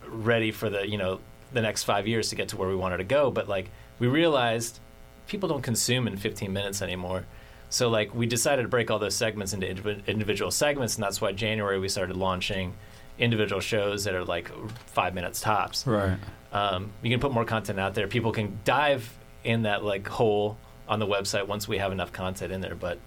[0.07, 1.19] ready for the you know
[1.53, 3.31] the next five years to get to where we wanted to go.
[3.31, 4.79] But like we realized
[5.27, 7.25] people don't consume in 15 minutes anymore.
[7.69, 9.67] So like we decided to break all those segments into
[10.09, 12.73] individual segments, and that's why January we started launching
[13.19, 14.49] individual shows that are like
[14.87, 16.17] five minutes tops Right.
[16.53, 18.07] um, you can put more content out there.
[18.07, 19.09] People can dive
[19.43, 22.75] in that like hole on the website once we have enough content in there.
[22.75, 22.97] But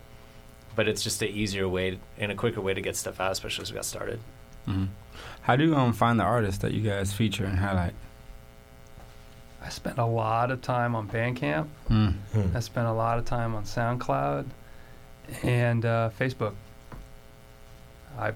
[0.75, 3.63] but it's just an easier way and a quicker way to get stuff out, especially
[3.63, 4.21] as we got started.
[4.67, 4.87] hmm
[5.43, 7.95] How do you um find the artists that you guys feature and highlight?
[9.63, 11.69] I spent a lot of time on Bandcamp.
[11.89, 12.55] Mm.
[12.55, 14.45] I spent a lot of time on SoundCloud
[15.43, 16.55] and uh, Facebook.
[18.19, 18.33] I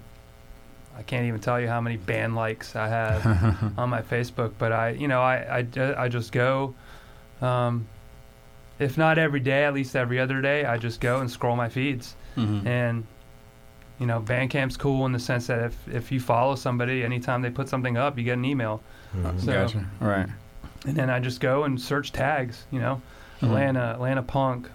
[0.96, 4.72] I can't even tell you how many band likes I have on my Facebook, but
[4.72, 6.74] I, you know, I, I, I just go,
[7.40, 7.86] um,
[8.80, 11.68] if not every day, at least every other day, I just go and scroll my
[11.68, 12.16] feeds.
[12.38, 12.66] Mhm.
[12.66, 13.06] And,
[13.98, 17.50] you know, Bandcamp's cool in the sense that if, if you follow somebody, anytime they
[17.50, 18.80] put something up, you get an email.
[19.16, 19.40] Mhm.
[19.40, 19.84] So- gotcha.
[20.00, 20.28] Right.
[20.86, 23.00] And then I just go and search tags, you know,
[23.40, 23.46] Mhm.
[23.48, 24.70] Atlanta, Atlanta punk,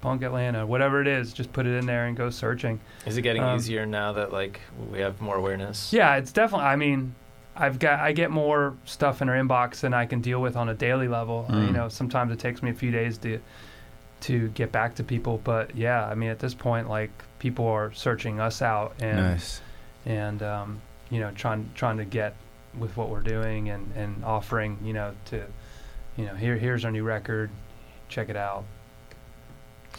[0.00, 2.80] punk Atlanta, whatever it is, just put it in there and go searching.
[3.06, 4.60] Is it getting Um, easier now that like
[4.92, 5.92] we have more awareness?
[5.92, 6.66] Yeah, it's definitely.
[6.66, 7.14] I mean,
[7.56, 10.68] I've got I get more stuff in our inbox than I can deal with on
[10.68, 11.46] a daily level.
[11.48, 11.66] Mm.
[11.68, 13.38] You know, sometimes it takes me a few days to
[14.24, 17.92] to get back to people, but yeah, I mean, at this point, like people are
[17.92, 19.60] searching us out and Nice.
[20.06, 22.34] and um, you know trying trying to get
[22.78, 25.44] with what we're doing and and offering you know to
[26.16, 27.50] you know here here's our new record,
[28.08, 28.64] check it out.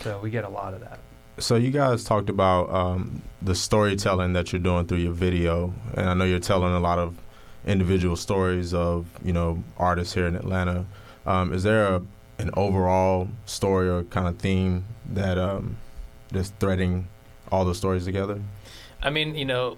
[0.02, 1.00] So we get a lot of that.
[1.38, 6.10] So you guys talked about um, the storytelling that you're doing through your video, and
[6.10, 7.18] I know you're telling a lot of
[7.66, 10.86] individual stories of you know artists here in Atlanta.
[11.26, 12.02] Um, is there a,
[12.38, 15.78] an overall story or kind of theme that um,
[16.32, 17.08] that's threading
[17.52, 18.42] all the stories together?
[19.02, 19.78] I mean, you know,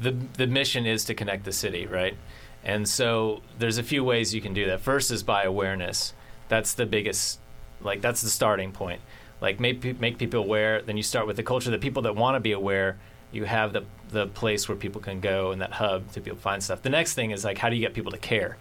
[0.00, 2.16] the the mission is to connect the city, right?
[2.62, 4.80] And so there's a few ways you can do that.
[4.80, 6.12] First is by awareness.
[6.48, 7.38] That's the biggest,
[7.80, 9.00] like that's the starting point.
[9.40, 10.82] Like make make people aware.
[10.82, 11.70] Then you start with the culture.
[11.70, 12.98] The people that want to be aware,
[13.32, 16.36] you have the the place where people can go and that hub to be able
[16.36, 16.82] to find stuff.
[16.82, 18.58] The next thing is like how do you get people to care?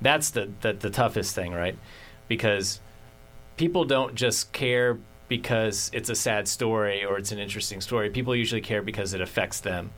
[0.00, 1.76] That's the the, the toughest thing, right?
[2.28, 2.80] Because
[3.56, 8.08] people don't just care because it's a sad story or it's an interesting story.
[8.10, 9.90] People usually care because it affects them.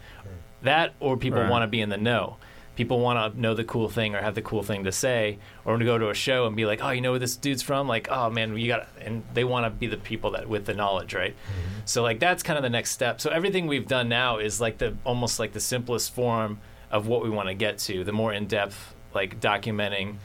[0.62, 1.50] That or people Right.
[1.50, 2.36] want to be in the know.
[2.76, 5.72] People want to know the cool thing or have the cool thing to say, or
[5.72, 7.62] want to go to a show and be like, "Oh, you know where this dude's
[7.62, 10.64] from?" Like, "Oh man, you got," and they want to be the people that with
[10.64, 11.34] the knowledge, right?
[11.34, 11.80] Mm-hmm.
[11.84, 13.20] So like that's kind of the next step.
[13.20, 16.58] So everything we've done now is like the almost like the simplest form
[16.90, 18.02] of what we want to get to.
[18.02, 20.16] The more in depth, like documenting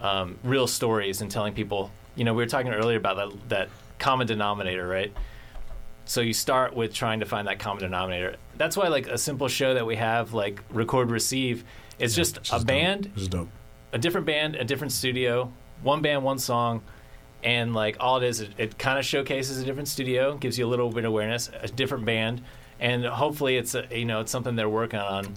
[0.00, 1.90] um, real stories and telling people.
[2.14, 5.12] You know, we were talking earlier about that that common denominator, right?
[6.04, 8.36] So you start with trying to find that common denominator.
[8.56, 11.64] That's why like a simple show that we have, like record receive,
[11.98, 12.66] is just a dope.
[12.66, 13.10] band
[13.92, 15.52] a different band, a different studio,
[15.82, 16.82] one band, one song,
[17.44, 20.66] and like all it is, it, it kind of showcases a different studio, gives you
[20.66, 22.42] a little bit of awareness, a different band,
[22.80, 25.34] and hopefully it's a, you know it's something they're working on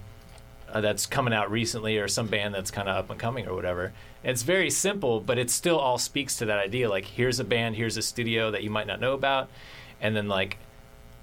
[0.76, 3.56] uh, that's coming out recently or some band that's kind of up and coming or
[3.56, 3.94] whatever.
[4.26, 6.90] It's very simple, but it still all speaks to that idea.
[6.90, 9.50] Like here's a band, here's a studio that you might not know about,
[10.02, 10.58] and then like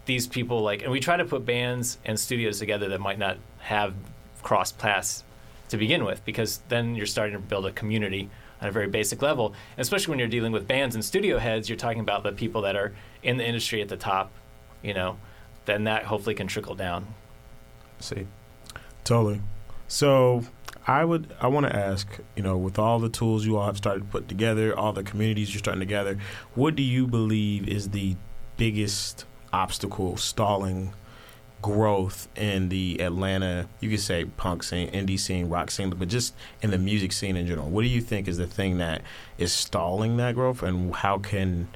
[0.07, 3.37] these people like, and we try to put bands and studios together that might not
[3.59, 3.95] have
[4.43, 5.23] cross paths
[5.69, 8.31] to begin with, because then you're starting to build a community
[8.63, 9.49] on a very basic level.
[9.77, 12.63] And especially when you're dealing with bands and studio heads, you're talking about the people
[12.63, 14.31] that are in the industry at the top,
[14.83, 15.19] you know,
[15.67, 17.07] then that hopefully can trickle down.
[18.01, 18.27] See,
[19.05, 19.41] Totally.
[19.89, 20.45] So
[20.87, 23.77] I would I want to ask, you know, with all the tools you all have
[23.77, 26.19] started to put together, all the communities you're starting to gather,
[26.55, 28.17] what do you believe is the
[28.57, 30.93] biggest obstacle stalling
[31.61, 36.35] growth in the Atlanta, you could say punk scene, indie scene, rock scene, but just
[36.61, 37.69] in the music scene in general?
[37.69, 39.03] What do you think is the thing that
[39.39, 41.69] is stalling that growth and how can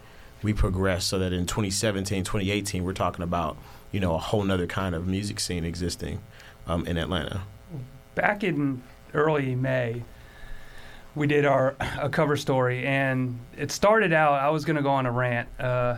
[0.43, 3.57] we progress so that in 2017, 2018 we're talking about,
[3.93, 6.21] you know, a whole nother kind of music scene existing
[6.67, 7.43] um, in Atlanta?
[8.15, 10.03] back in early May,
[11.15, 14.35] we did our a cover story, and it started out.
[14.35, 15.97] I was going to go on a rant uh,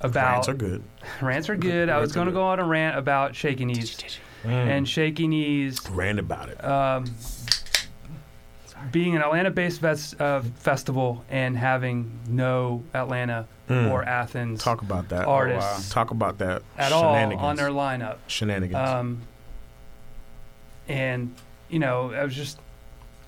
[0.00, 0.82] about Rants are good.
[1.20, 1.88] rants are good.
[1.88, 3.96] I was going to go on a rant about shaky knees
[4.44, 5.80] and shaky knees.
[5.90, 6.64] rant about it.
[6.64, 7.04] Um,
[8.90, 13.92] being an Atlanta-based ves- uh, festival and having no Atlanta Mm.
[13.92, 15.28] or Athens Talk about that.
[15.28, 16.62] artists Talk about that.
[16.76, 18.16] at all on their lineup.
[18.26, 18.74] shenanigans.
[18.88, 19.20] Um,
[20.90, 21.34] and
[21.68, 22.58] you know, I was just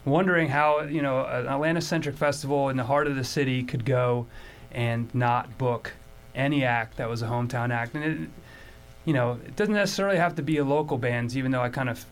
[0.04, 4.26] wondering how you know an Atlanta-centric festival in the heart of the city could go
[4.72, 5.92] and not book
[6.34, 8.28] any act that was a hometown act, and it,
[9.04, 11.36] you know, it doesn't necessarily have to be a local bands.
[11.36, 12.04] Even though I kind of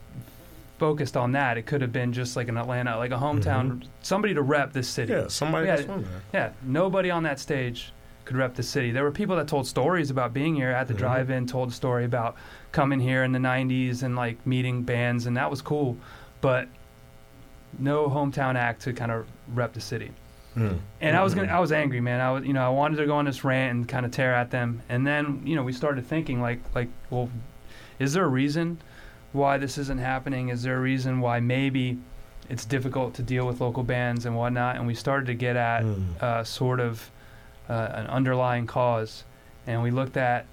[0.78, 4.32] focused on that, it could have been just like an Atlanta, like a hometown, somebody
[4.34, 5.12] to rep this city.
[5.12, 5.98] yeah, somebody yeah.
[6.32, 7.92] Yeah, nobody on that stage
[8.24, 8.90] could rep the city.
[8.92, 10.98] There were people that told stories about being here at the Mhm.
[10.98, 12.36] drive-in, told a story about
[12.72, 15.96] coming here in the '90s and like meeting bands, and that was cool.
[16.40, 16.68] But
[17.78, 20.10] no hometown act to kind of rep the city.
[20.56, 20.78] Mm.
[21.00, 21.52] And I was gonna, Mhm.
[21.52, 22.20] I was angry, man.
[22.20, 24.34] I was, you know, I wanted to go on this rant and kind of tear
[24.34, 24.82] at them.
[24.88, 27.30] And then, you know, we started thinking like, like, well,
[28.00, 28.78] is there a reason
[29.32, 30.48] why this isn't happening?
[30.48, 31.98] Is there a reason why maybe
[32.48, 34.74] it's difficult to deal with local bands and whatnot?
[34.74, 36.20] And we started to get at Mm.
[36.20, 37.10] uh, sort of
[37.68, 39.22] uh, an underlying cause,
[39.68, 40.44] and we looked at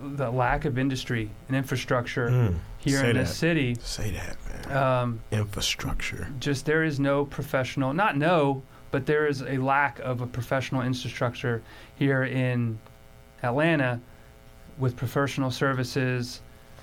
[0.00, 2.54] the lack of industry and infrastructure Mm.
[2.78, 3.34] here in this that.
[3.34, 3.76] city.
[3.80, 4.36] Say that,
[4.68, 4.76] man.
[4.76, 6.28] Um, Infrastructure.
[6.40, 10.82] just there is no professional, not no, but there is a lack of a professional
[10.82, 11.62] infrastructure
[11.96, 12.78] here in
[13.42, 14.00] Atlanta
[14.78, 16.40] with professional services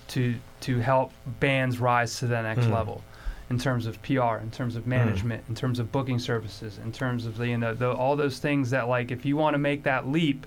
[0.10, 2.74] to to help bands rise to the next Mm.
[2.74, 3.04] level
[3.50, 7.26] in terms of PR, in terms of management, in terms of booking services, in terms
[7.28, 9.84] of the, you know the, all those things that like if you want to make
[9.84, 10.46] that leap,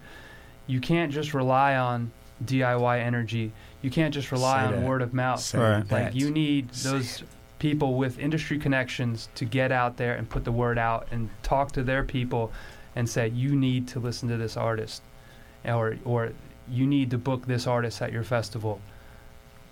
[0.67, 2.11] you can't just rely on
[2.45, 3.53] DIY energy.
[3.83, 5.41] You can't just rely on word of mouth.
[5.41, 5.89] Say Right.
[5.89, 6.05] that.
[6.05, 7.23] Like you need Say those
[7.59, 11.73] people with industry connections to get out there and put the word out and talk
[11.73, 12.53] to their people
[12.95, 15.03] and say you need to listen to this artist
[15.65, 16.31] or or
[16.71, 18.81] you need to book this artist at your festival.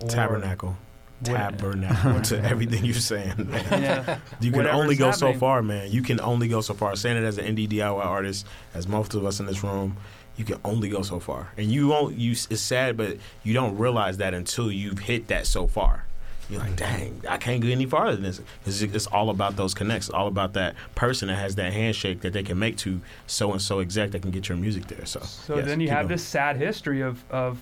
[0.02, 0.76] Or Tabernacle.
[1.22, 3.34] Tabernacle to everything you're saying.
[3.50, 3.64] Man.
[3.82, 4.18] Yeah.
[4.40, 5.90] You can Whatever's only go so far, man.
[5.90, 6.94] You can only go so far.
[6.96, 9.96] Saying it as an indie DIY artist, as most of us in this room,
[10.36, 11.52] you can only go so far.
[11.56, 12.16] And you won't.
[12.16, 16.04] You it's sad, but you don't realize that until you've hit that so far.
[16.48, 17.20] You're like, mm-hmm.
[17.20, 18.40] dang, I can't go any farther than this.
[18.64, 20.08] It's, it's all about those connects.
[20.08, 23.60] All about that person that has that handshake that they can make to so and
[23.60, 25.04] so exec that can get your music there.
[25.06, 26.08] So, So yes, then you have going.
[26.08, 27.60] this sad history of, of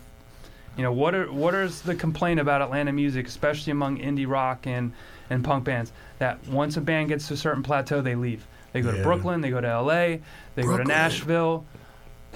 [0.77, 4.67] you know what are what is the complaint about Atlanta music, especially among indie rock
[4.67, 4.93] and
[5.31, 8.47] and punk bands, that once a band gets to a certain plateau, they leave.
[8.73, 10.21] They go to Brooklyn, they go to L.A.,
[10.57, 11.65] they go to Nashville,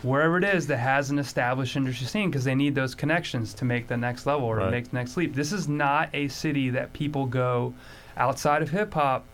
[0.04, 3.64] wherever it is that has an established industry scene, because they need those connections to
[3.64, 4.70] make the next level or Right.
[4.70, 5.34] make the next leap.
[5.34, 7.74] This is not a city that people go
[8.16, 9.24] outside of hip hop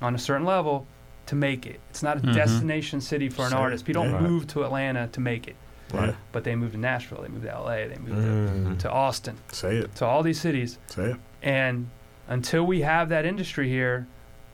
[0.00, 0.86] on a certain level
[1.26, 1.80] to make it.
[1.90, 2.34] It's not a Mhm.
[2.34, 3.56] destination city for an it.
[3.56, 3.84] artist.
[3.84, 5.56] People don't move to Atlanta to make it
[5.92, 6.14] Right.
[6.32, 8.70] but they move to Nashville, they move to LA, they move Mm.
[8.76, 9.94] to, to Austin, Say it.
[9.96, 10.78] to all these cities.
[10.86, 11.16] Say it.
[11.42, 11.88] And
[12.28, 14.06] until we have that industry here,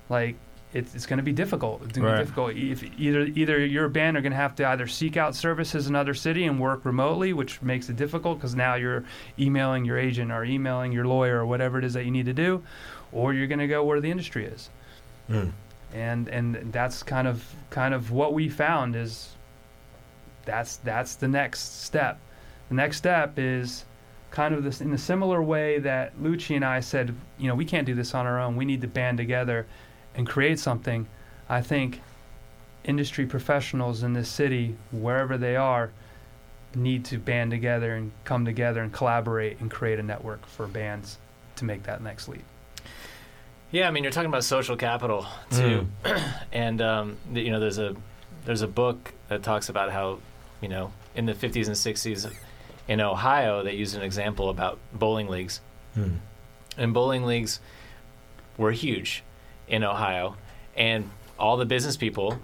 [0.09, 0.37] like
[0.73, 1.83] it's, it's going to be difficult.
[1.85, 2.13] It's going Right.
[2.13, 2.57] to be difficult.
[2.57, 5.95] If either either your band are going to have to either seek out services in
[5.95, 9.05] another city and work remotely, which makes it difficult because now you're
[9.39, 12.35] emailing your agent or emailing your lawyer or whatever it is that you need to
[12.35, 12.63] do,
[13.13, 14.69] or you're going to go where the industry is.
[15.31, 15.53] Mm.
[15.95, 19.31] And and that's kind of kind of what we found is
[20.45, 22.19] that's that's the next step.
[22.69, 23.85] The next step is
[24.31, 27.65] kind of this in a similar way that Lucci and I said, you know, we
[27.65, 28.57] can't do this on our own.
[28.57, 29.67] We need to band together
[30.17, 31.07] and create something.
[31.49, 32.01] I think
[32.85, 35.91] industry professionals in this city, wherever they are,
[36.75, 41.19] need to band together and come together and collaborate and create a network for bands
[41.57, 42.45] to make that next leap.
[43.71, 46.33] Yeah, I mean, you're talking about social capital too, Mm.
[46.53, 47.97] and um, th- you know, there's a
[48.45, 50.19] there's a book that talks about how,
[50.61, 52.33] you know, in the 50s and 60s
[52.87, 55.61] in Ohio, they used an example about bowling leagues,
[55.97, 56.19] Mm.
[56.77, 57.59] and bowling leagues
[58.57, 59.23] were huge
[59.69, 60.37] in Ohio,
[60.77, 61.09] and
[61.39, 62.39] all the business people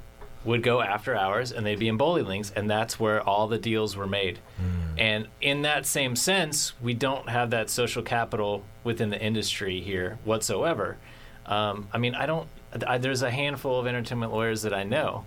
[0.44, 3.58] would go after hours and they'd be in bowling links, and that's where all the
[3.58, 4.38] deals were made.
[4.60, 5.00] Mm.
[5.00, 10.18] And in that same sense, we don't have that social capital within the industry here
[10.24, 10.96] whatsoever.
[11.46, 12.48] Um, I mean, I don't.
[12.86, 15.24] I, there's a handful of entertainment lawyers that I know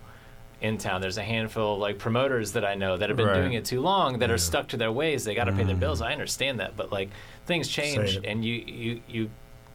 [0.62, 1.00] in town.
[1.00, 3.36] There's a handful of like promoters that I know that have been Right.
[3.36, 4.36] doing it too long that Yeah.
[4.36, 5.24] are stuck to their ways.
[5.24, 5.80] They got to pay their Mm.
[5.82, 6.02] bills.
[6.02, 7.10] I understand that, but like
[7.46, 9.30] things change, and you you you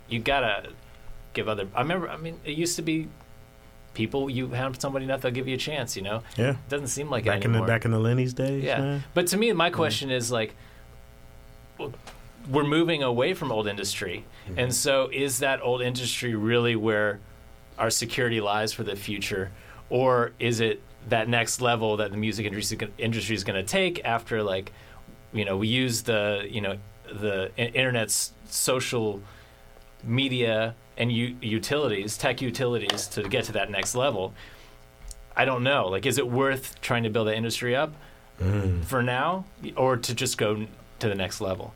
[0.09, 0.71] you gotta
[1.33, 1.69] give other.
[1.75, 2.09] I remember.
[2.09, 3.09] I mean, it used to be
[3.95, 5.97] people you have somebody enough they'll give you a chance.
[5.97, 6.51] You know, Yeah.
[6.51, 8.65] it doesn't seem like Back it in the back in the Lenny's days.
[8.65, 8.79] Yeah.
[8.79, 9.05] man.
[9.15, 10.55] But to me, my question is like,
[12.49, 14.59] we're moving away from old industry, mm-hmm.
[14.59, 17.21] and so is that old industry really where
[17.79, 19.51] our security lies for the future,
[19.89, 24.05] or is it that next level that the music industry industry is going to take
[24.05, 24.73] after like,
[25.33, 26.77] you know, we use the you know
[27.13, 29.21] the internet's social
[30.05, 34.35] media and u- utilities, tech utilities, to get to that next level.
[35.35, 35.89] I don't know.
[35.89, 37.93] Like, is it worth trying to build the industry up?
[38.41, 38.83] Mm.
[38.87, 39.45] for now
[39.77, 40.69] or to just go n-
[41.01, 41.75] to the next level?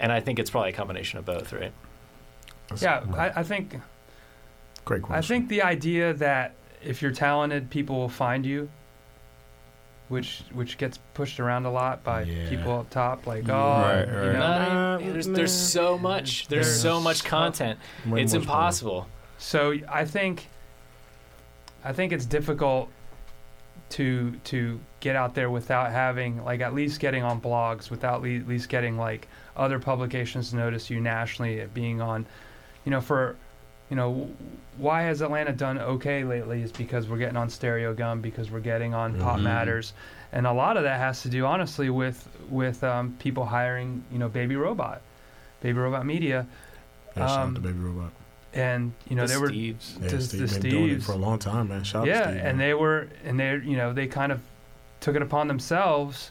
[0.00, 1.72] And I think it's probably a combination of both, right?
[2.68, 3.76] That's- Yeah, I, I think
[4.84, 5.18] great question.
[5.18, 8.68] I think the idea that if you're talented, people will find you,
[10.08, 12.48] which which gets pushed around a lot by Yeah.
[12.48, 13.54] people up top, like Yeah.
[13.54, 14.38] oh, Right, you know.
[14.38, 16.48] Nah, there's, there's so much.
[16.48, 17.78] There's, There's so much content.
[18.06, 18.54] Way it's much more.
[18.56, 19.06] impossible.
[19.38, 20.48] So I think
[21.84, 22.88] I think it's difficult
[23.90, 28.36] to to get out there without having like at least getting on blogs, without le-
[28.36, 32.26] at least getting like other publications notice you nationally, being on,
[32.84, 33.36] you know, for
[33.90, 34.28] you know,
[34.76, 36.62] why has Atlanta done okay lately?
[36.62, 39.42] Is because we're getting on Stereogum, because we're getting on Pop Mhm.
[39.44, 39.92] Matters,
[40.32, 44.18] and a lot of that has to do, honestly, with with um, people hiring, you
[44.18, 45.00] know, Baby Robot,
[45.60, 46.46] Baby Robot Media,
[47.16, 48.10] Yeah, shout out um, to Baby Robot.
[48.54, 50.00] and you know The they were Steves.
[50.02, 51.82] Yeah, to Steve the been doing it for a long time, man.
[51.84, 52.36] Shout out yeah, to Steve.
[52.36, 52.58] and man.
[52.58, 54.40] they were, and they, you know, they kind of
[55.00, 56.30] took it upon themselves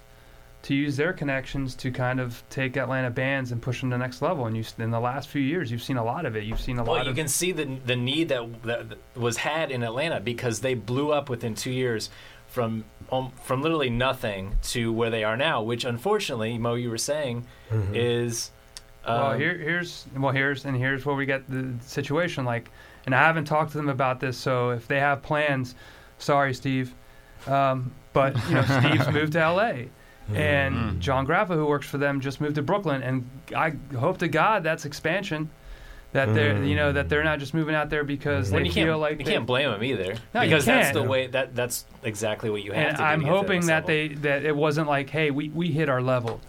[0.64, 4.00] to use their connections to kind of take Atlanta bands and push them to the
[4.00, 4.48] next level.
[4.48, 6.44] And you, in the last few years, you've seen a lot of it.
[6.44, 8.86] You've seen a Well, lot Well, you of can see the the need that that
[9.16, 12.10] was had in Atlanta because they blew up within two years
[12.48, 15.62] from um, from literally nothing to where they are now.
[15.62, 17.96] Which unfortunately, Mo, you were saying Mhm.
[17.96, 18.52] is.
[19.06, 22.44] Um, well, here, here's well, here's and here's where we get the situation.
[22.44, 22.70] Like,
[23.06, 25.76] and I haven't talked to them about this, so if they have plans,
[26.18, 26.94] sorry, Steve,
[27.48, 29.88] um, but you know, Steve's moved to L.A.
[30.36, 31.00] and Mhm.
[31.00, 34.64] John Graffa, who works for them, just moved to Brooklyn, and I hope to God
[34.64, 35.50] that's expansion.
[36.14, 38.74] That they're, you know, that they're not just moving out there because when they you
[38.74, 40.94] feel can't, like you they- can't blame them either No, because that's can't.
[40.94, 43.04] the way that that's exactly what you have and to.
[43.04, 43.88] I'm to to hoping next that level.
[43.88, 46.40] they that it wasn't like, hey, we, we hit our level.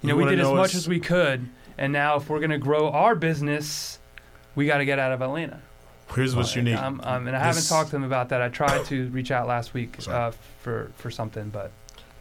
[0.00, 1.46] You know, we wanna did as much what's- as we could,
[1.78, 3.98] and now if we're going to grow our business,
[4.56, 5.60] we got to get out of Atlanta.
[6.14, 6.76] Here's what's unique.
[6.76, 8.42] Um, um, and I haven't talked to them about that.
[8.42, 11.70] I tried to reach out last week uh, for for something, but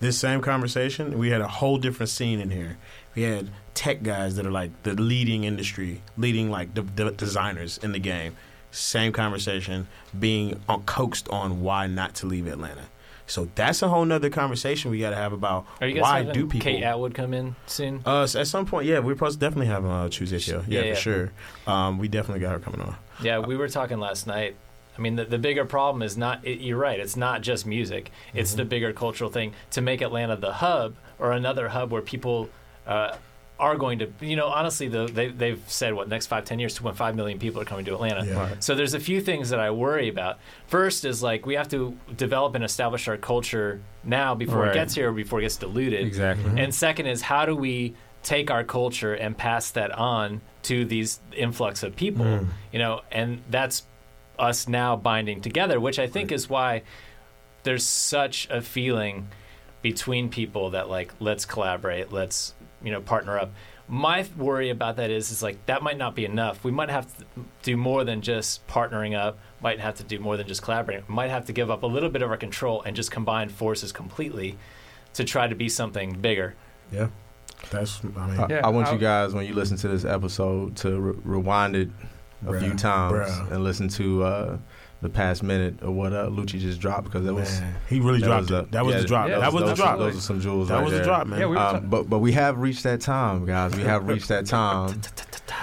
[0.02, 2.78] this same conversation, we had a whole different scene in here.
[3.16, 7.78] We had tech guys that are like the leading industry, leading like the, the designers
[7.78, 8.36] in the game.
[8.72, 9.88] Same conversation,
[10.18, 12.84] being coaxed on why not to leave Atlanta.
[13.28, 16.24] So that's a whole nother conversation we got to have about Are you guys why
[16.24, 16.62] do people.
[16.72, 18.02] Kate Atwood come in soon?
[18.06, 20.64] uh, s- at some point, yeah, we're supposed to definitely have a Tuesday show.
[20.68, 20.94] Yeah, Yeah, yeah.
[20.96, 21.32] for sure.
[21.68, 22.96] Um, we definitely got her coming on.
[23.22, 24.56] Yeah, we were talking last night.
[24.98, 28.12] I mean, the, the bigger problem is not, it, you're right, it's not just music.
[28.34, 28.58] It's Mhm.
[28.58, 32.50] the bigger cultural thing to make Atlanta the hub or another hub where people
[32.88, 33.16] uh,
[33.60, 36.78] are going to, you know, honestly, the, they, they've said, what, next five, ten years,
[36.78, 38.26] 2.5 million people are coming to Atlanta.
[38.26, 38.56] Yeah.
[38.60, 40.40] So there's a few things that I worry about.
[40.68, 44.72] First is like we have to develop and establish our culture now before Right.
[44.72, 46.06] it gets here, or before it gets diluted.
[46.08, 46.50] Exactly.
[46.50, 46.64] Mhm.
[46.64, 51.20] And second is how do we take our culture and pass that on to these
[51.36, 52.26] influx of people?
[52.26, 52.48] Mm.
[52.72, 53.84] You know, and that's
[54.42, 55.44] us now binding mm-hmm.
[55.44, 56.82] together, which I think is why
[57.64, 59.30] there's such a feeling
[59.82, 63.52] between people that like let's collaborate, let's you know partner up.
[63.88, 66.64] My worry about that is is like that might not be enough.
[66.64, 67.26] We might have to
[67.62, 69.38] do more than just partnering up.
[69.62, 71.06] Might have to do more than just collaborating.
[71.08, 73.50] We might have to give up a little bit of our control and just combine
[73.50, 74.58] forces completely
[75.14, 76.56] to try to be something bigger.
[76.92, 77.10] Yeah,
[77.70, 78.02] that's.
[78.04, 80.76] I mean, I, Yeah, I want I- you guys when you listen to this episode
[80.78, 81.90] to re- rewind it
[82.48, 83.52] a few times bruh.
[83.52, 84.58] and listen to uh,
[85.02, 88.26] the past minute of what uh, Lucci just dropped because that was he really that
[88.28, 88.68] dropped was it.
[88.68, 89.30] a- that was yeah, the drop.
[89.30, 89.98] yeah, that was the drop.
[89.98, 90.68] Those are some jewels.
[90.68, 91.40] That right was the drop, man.
[91.40, 93.76] Yeah, we Um, but but we have reached that time, guys.
[93.76, 95.02] We have reached that time,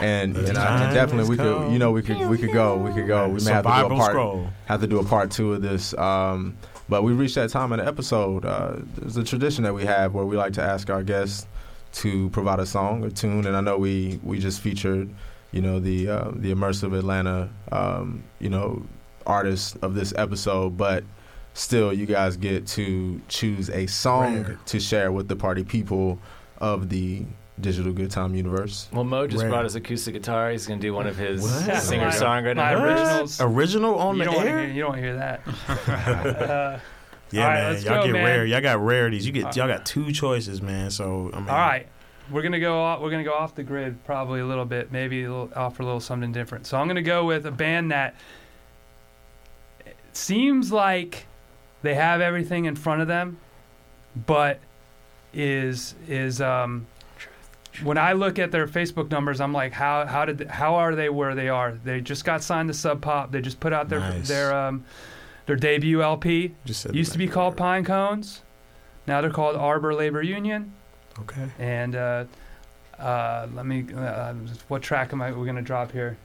[0.00, 2.52] and The you time and definitely we has could, you know, we could we could
[2.52, 3.28] go, we could go.
[3.28, 4.48] We may have to do a part scroll.
[4.66, 5.94] have to do a part two of this.
[5.94, 6.56] Um,
[6.88, 8.44] but we reached that time in the episode.
[8.44, 11.46] Uh, there's a tradition that we have where we like to ask our guests
[11.92, 15.08] to provide a song or tune, and I know we we just featured,
[15.52, 18.84] you know, the uh, the immersive Atlanta, um, you know,
[19.26, 21.04] artist of this episode, but.
[21.54, 24.60] Still, you guys get to choose a song Rare.
[24.66, 26.20] to share with the party people
[26.58, 27.24] of the
[27.60, 28.86] digital good time universe.
[28.92, 29.50] Well, Mo just Rare.
[29.50, 30.52] brought his acoustic guitar.
[30.52, 31.82] He's going to do one of his What?
[31.82, 32.54] singer songwriter.
[32.54, 33.40] My originals.
[33.40, 34.66] Original on you the don't want to air.
[34.66, 35.40] hear, you don't hear that.
[35.88, 36.78] uh,
[37.32, 37.72] Yeah, All right, man.
[37.72, 38.24] let's Y'all go, get man.
[38.24, 38.46] rare.
[38.46, 39.26] Y'all got rarities.
[39.26, 40.90] You All get y'all got two choices, man.
[40.92, 41.88] So I mean, all right,
[42.30, 42.80] we're gonna go.
[42.80, 45.82] Off, we're gonna go off the grid probably a little bit, maybe a little, offer
[45.82, 46.66] a little something different.
[46.66, 48.14] So I'm gonna go with a band that
[50.12, 51.26] seems like
[51.82, 53.38] they have everything in front of them,
[54.26, 54.60] but
[55.32, 56.86] is is um.
[57.84, 61.08] When I look at their Facebook numbers, I'm like, how how did how are they
[61.08, 61.72] where they are?
[61.84, 63.30] They just got signed to Sub Pop.
[63.30, 64.26] They just put out their Nice.
[64.26, 64.84] their um
[65.46, 66.54] their debut LP.
[66.64, 67.56] Just said Used to be called.
[67.56, 68.42] Pine Cones.
[69.06, 70.72] Now they're called Arbor Labor Union.
[71.22, 71.48] Okay.
[71.58, 72.24] And uh,
[72.98, 73.86] uh, let me.
[73.96, 74.34] Uh,
[74.68, 75.32] what track am I?
[75.32, 76.16] We're gonna drop here.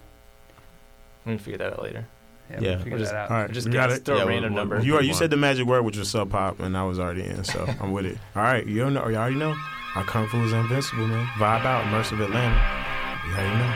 [1.25, 2.05] We can figure that out later.
[2.49, 2.69] Yeah, Yeah.
[2.69, 3.31] we'll figure We'll just- that out.
[3.31, 3.51] All right.
[3.51, 4.03] Just we got it.
[4.05, 4.81] throw Yeah, a random we'll- number.
[4.81, 7.23] You already, you said the magic word, which was sub pop, and I was already
[7.23, 8.17] in, so I'm with it.
[8.35, 9.55] All right, you know, you already know.
[9.95, 11.25] Our kung fu is invincible, man.
[11.37, 12.59] Vibe out, immersive Atlanta.
[13.27, 13.75] You already know.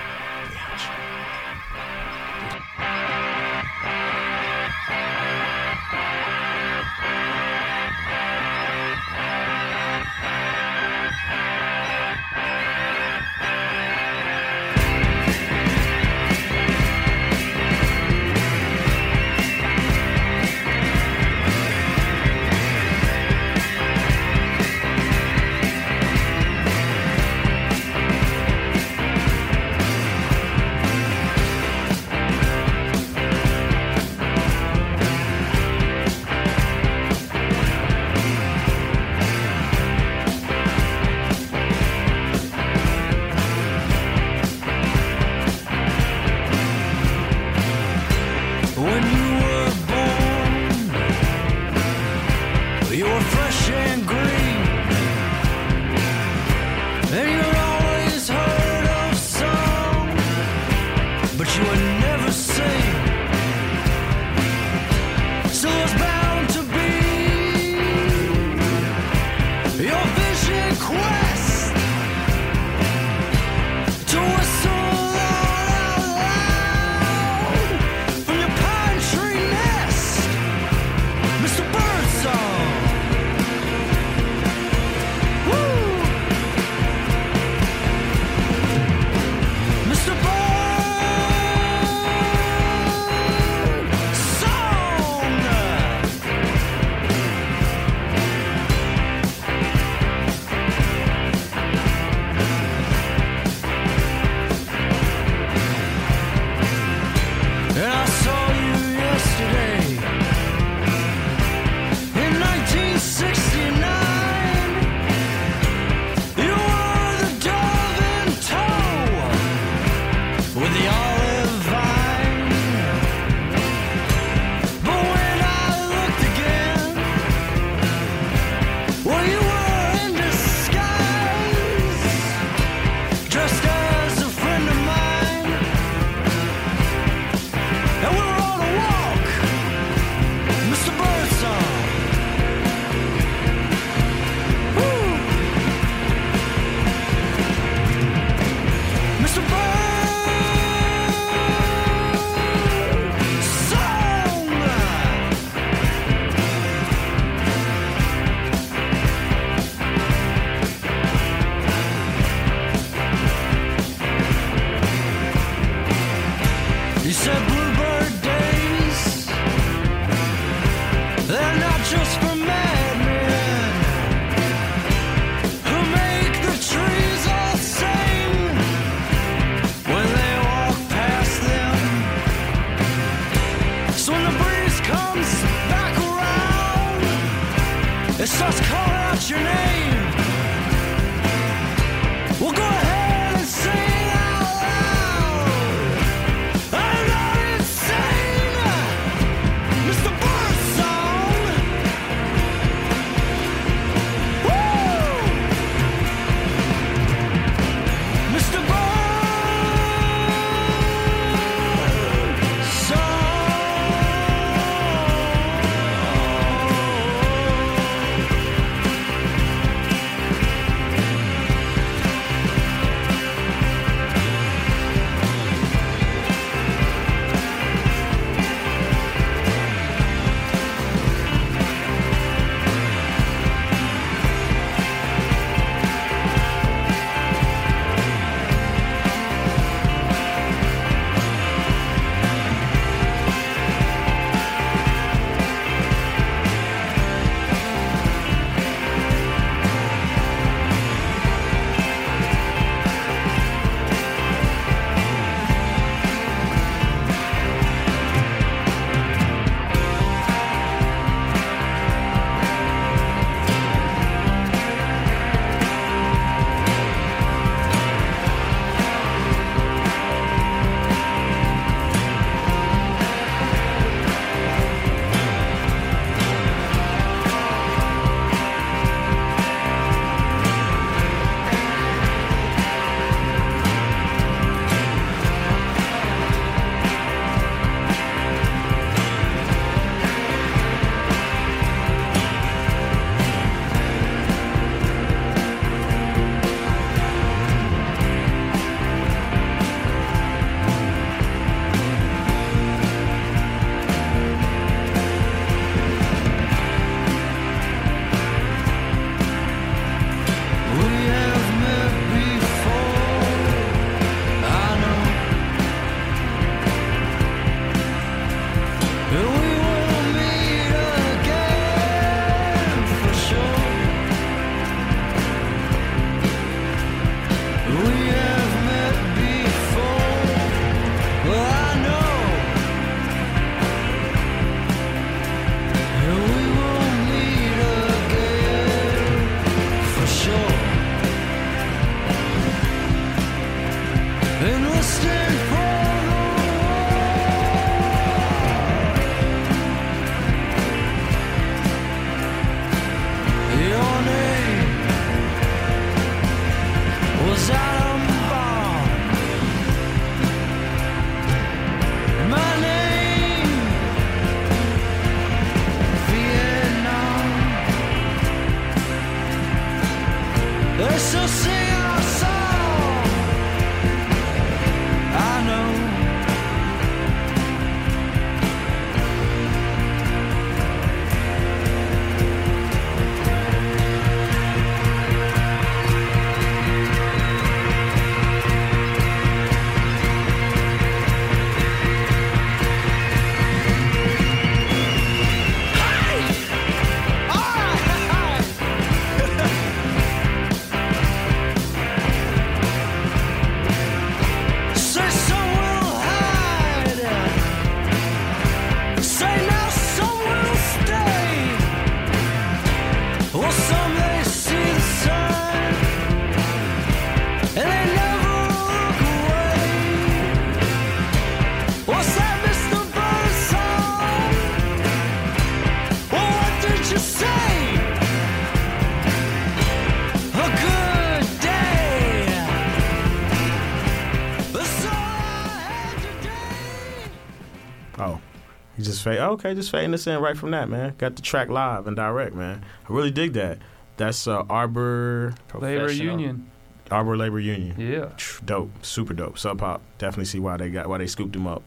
[439.08, 439.30] Just fade.
[439.30, 440.93] Okay, just fading this in right from that, man.
[440.97, 442.64] Got the track live and direct, man.
[442.89, 443.60] I really dig that.
[443.97, 446.49] That's uh, Arbor Labor Union.
[446.91, 447.80] Arbor Labor Union.
[447.80, 448.10] Yeah.
[448.45, 449.38] Dope, super dope.
[449.38, 449.82] Sub Pop.
[449.97, 451.64] Definitely see why they got why they scooped him up.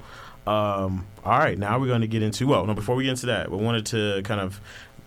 [0.46, 2.46] Um, all right, now we're going to get into.
[2.46, 4.60] Well, no, before we get into that, we wanted to kind of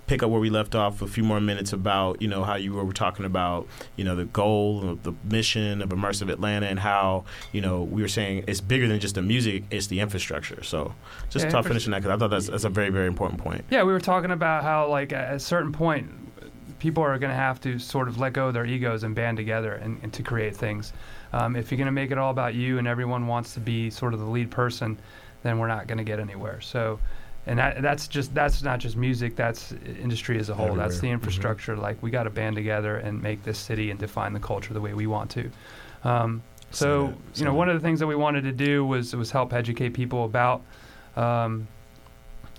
[0.05, 2.73] pick up where we left off a few more minutes about you know how you
[2.73, 7.61] were talking about you know the goal the mission of immersive atlanta and how you
[7.61, 10.93] know we were saying it's bigger than just the music it's the infrastructure so
[11.29, 13.63] just Yeah, talk finishing that because i thought that's, that's a very very important point
[13.69, 16.09] Yeah, we were talking about how, like, at a certain point,
[16.79, 19.37] people are going to have to sort of let go of their egos and band
[19.37, 20.91] together and, and to create things.
[21.31, 23.89] Um, if you're going to make it all about you and everyone wants to be
[23.89, 24.99] sort of the lead person,
[25.43, 26.59] then we're not going to get anywhere.
[26.61, 26.99] So,
[27.45, 29.35] and that, that's just that's not just music.
[29.35, 30.75] That's industry as a whole.
[30.75, 31.09] That's the Everywhere.
[31.09, 31.13] Mhm.
[31.13, 31.75] infrastructure.
[31.75, 34.81] Like, we got to band together and make this city and define the culture the
[34.81, 35.51] way we want to.
[36.03, 36.41] Um,
[36.71, 39.29] so, that, you know, one of the things that we wanted to do was was
[39.31, 40.61] help educate people about
[41.15, 41.67] um,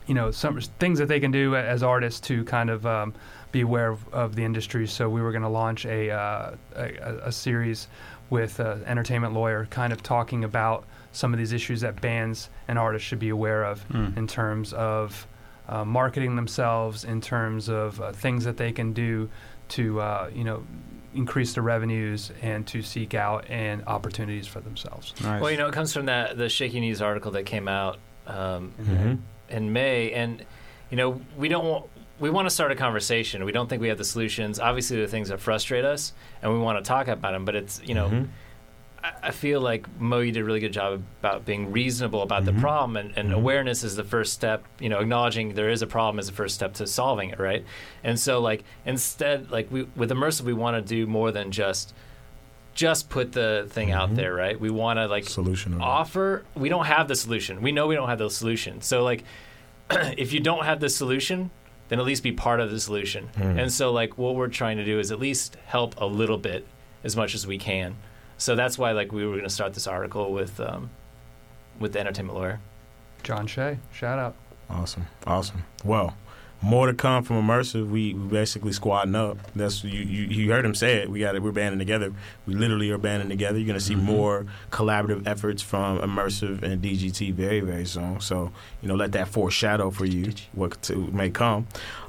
[0.07, 3.15] you know some things that they can do as artists to kind of um,
[3.53, 4.87] be aware of, of the industry.
[4.87, 6.85] So we were going to launch a, uh, a
[7.25, 7.89] a series
[8.31, 10.85] with an entertainment lawyer, kind of talking about
[11.15, 14.17] some of these issues that bands and artists should be aware of Mm.
[14.17, 15.27] in terms of
[15.69, 19.31] uh, marketing themselves, in terms of uh, things that they can do
[19.69, 20.63] to uh, you know
[21.15, 25.15] increase their revenues and to seek out and opportunities for themselves.
[25.23, 25.41] Nice.
[25.41, 28.73] Well, you know, it comes from that the Shaky Knees article that came out um,
[28.83, 29.19] Mhm.
[29.51, 30.45] in May, and
[30.91, 31.85] you know, we don't want
[32.21, 33.45] we want to start a conversation.
[33.45, 34.61] We don't think we have the solutions.
[34.61, 36.13] Obviously, there are things that frustrate us,
[36.43, 37.45] and we want to talk about them.
[37.45, 38.29] But it's you know, Mhm.
[39.23, 42.47] I, feel like Mo, you did a really good job about being reasonable about Mhm.
[42.47, 43.35] the problem, and, and Mhm.
[43.35, 44.65] awareness is the first step.
[44.81, 47.65] You know, acknowledging there is a problem is the first step to solving it, right?
[48.03, 51.93] And so, like, instead, like we with immersive, we want to do more than just
[52.75, 53.95] just put the thing Mhm.
[53.95, 54.59] out there, right?
[54.59, 58.09] We want to like solution offer we don't have the solution we know we don't
[58.09, 59.23] have the solution so like
[60.17, 61.51] if you don't have the solution
[61.89, 63.59] then at least be part of the solution Hmm.
[63.61, 66.67] and so like what we're trying to do is at least help a little bit
[67.05, 67.95] as much as we can
[68.45, 70.91] so that's why like we were going to start this article with um
[71.81, 72.61] with the entertainment lawyer
[73.23, 74.35] John Shea, shout out.
[74.69, 75.65] Awesome, awesome.
[75.83, 76.15] Well,
[76.61, 77.89] more to come from immersive.
[77.89, 79.39] We, we basically squadding up.
[79.57, 80.23] That's you, you.
[80.27, 81.11] You heard him say it.
[81.11, 81.43] We got it.
[81.43, 82.13] We're banding together.
[82.47, 83.57] We literally are banding together.
[83.59, 84.03] You're gonna see Mhm.
[84.03, 88.21] more collaborative efforts from immersive and DGT very very soon.
[88.21, 91.67] So you know, let that foreshadow for you what to, may come.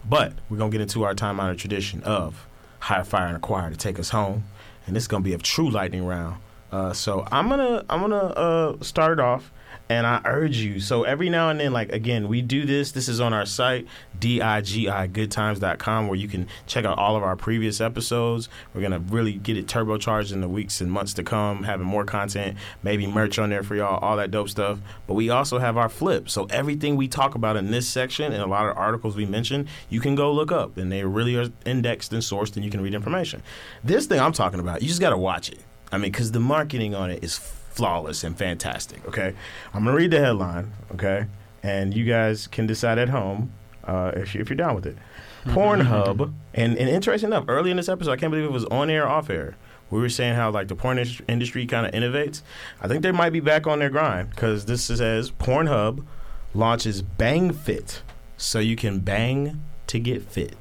[0.07, 2.45] But we're gonna get into our time honored tradition of
[2.79, 4.43] hire, fire, and acquire to take us home,
[4.87, 6.37] and it's gonna be a true lightning round.
[6.71, 9.51] Uh, so I'm gonna I'm gonna uh, start off.
[9.87, 10.79] And I urge you.
[10.79, 12.91] So every now and then, like again, we do this.
[12.91, 13.85] This is on our site,
[14.19, 18.49] digigoodtimes.com, where you can check out all of our previous episodes.
[18.73, 22.03] We're gonna really get it turbocharged in the weeks and months to come, having more
[22.03, 24.79] content, maybe merch on there for y'all, all that dope stuff.
[25.05, 26.29] But we also have our flip.
[26.29, 29.67] So everything we talk about in this section and a lot of articles we mentioned,
[29.89, 32.81] you can go look up, and they really are indexed and sourced, and you can
[32.81, 33.43] read information.
[33.83, 35.59] This thing I'm talking about, you just gotta watch it.
[35.91, 37.37] I mean, because the marketing on it is
[37.75, 39.05] flawless and fantastic.
[39.07, 39.33] Okay,
[39.73, 40.71] I'm gonna read the headline.
[40.93, 41.25] Okay,
[41.61, 43.51] and you guys can decide at home
[43.83, 44.97] uh, if, you, if you're down with it.
[45.45, 48.89] Pornhub, and, and interesting enough, early in this episode, I can't believe it was on
[48.89, 49.55] air, or off air.
[49.91, 52.41] We were saying how like the porn indus- industry kind of innovates.
[52.81, 56.03] I think they might be back on their grind because this says Pornhub
[56.53, 58.01] launches Bang Fit,
[58.37, 60.55] so you can bang to get fit.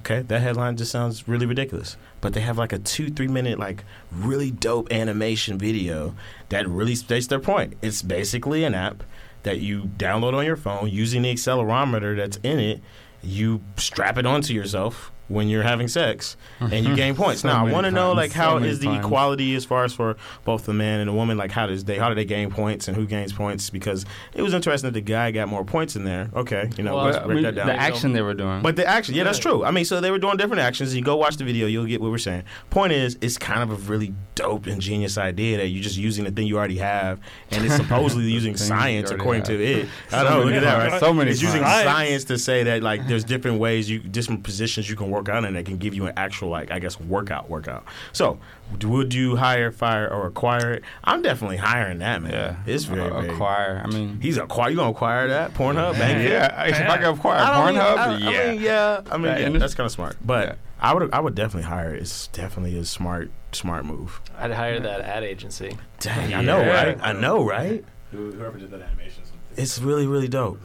[0.00, 1.96] Okay, that headline just sounds really ridiculous.
[2.20, 6.14] But they have like a two, three minute, like really dope animation video
[6.48, 7.74] that really states their point.
[7.82, 9.04] It's basically an app
[9.42, 12.80] that you download on your phone using the accelerometer that's in it.
[13.22, 17.40] You strap it onto yourself when you're having sex and you gain points.
[17.42, 19.04] So now I want to know like so how is the times.
[19.06, 21.38] equality as far as for both the man and the woman?
[21.38, 23.70] Like how does they how do they gain points and who gains points?
[23.70, 24.04] Because
[24.34, 26.28] it was interesting that the guy got more points in there.
[26.34, 27.66] Okay, you know, Well, let's But, I mean, that down.
[27.68, 28.60] the action they were doing.
[28.62, 29.64] But the action, yeah, that's true.
[29.64, 30.94] I mean, so they were doing different actions.
[30.94, 32.42] You go watch the video, you'll get what we're saying.
[32.70, 36.30] Point is, it's kind of a really dope, ingenious idea that you're just using the
[36.30, 37.20] thing you already have,
[37.50, 39.48] and it's supposedly using science according have.
[39.48, 39.88] to it.
[40.12, 41.00] I So know, look at that, right?
[41.00, 44.90] So many It's using science to say that like there's different ways you, different positions
[44.90, 47.48] you can work out, and that can give you an actual like I guess workout,
[47.50, 47.84] workout.
[48.12, 48.38] So,
[48.82, 50.82] would you hire, fire, or acquire it?
[51.04, 52.32] I'm definitely hiring that, man.
[52.32, 53.34] yeah, it's very, Uh, very.
[53.34, 53.82] acquire.
[53.84, 54.70] I mean, He's acquire.
[54.70, 55.94] You gonna acquire that Pornhub?
[55.98, 56.30] Bang it.
[56.30, 56.64] yeah.
[56.64, 58.46] If I could acquire I Pornhub, mean- I, yeah.
[58.48, 59.00] I mean, yeah.
[59.10, 60.16] I mean, yeah, that's kind of smart.
[60.24, 60.54] But Yeah.
[60.84, 61.94] I would, I would definitely hire.
[61.94, 62.00] it.
[62.02, 64.20] It's definitely a smart, smart move.
[64.38, 66.98] i'd hire that ad agency Dang, I know, right?
[67.00, 67.84] I know, right?
[68.10, 69.22] Whoever did that animation,
[69.56, 70.60] It's really, really dope.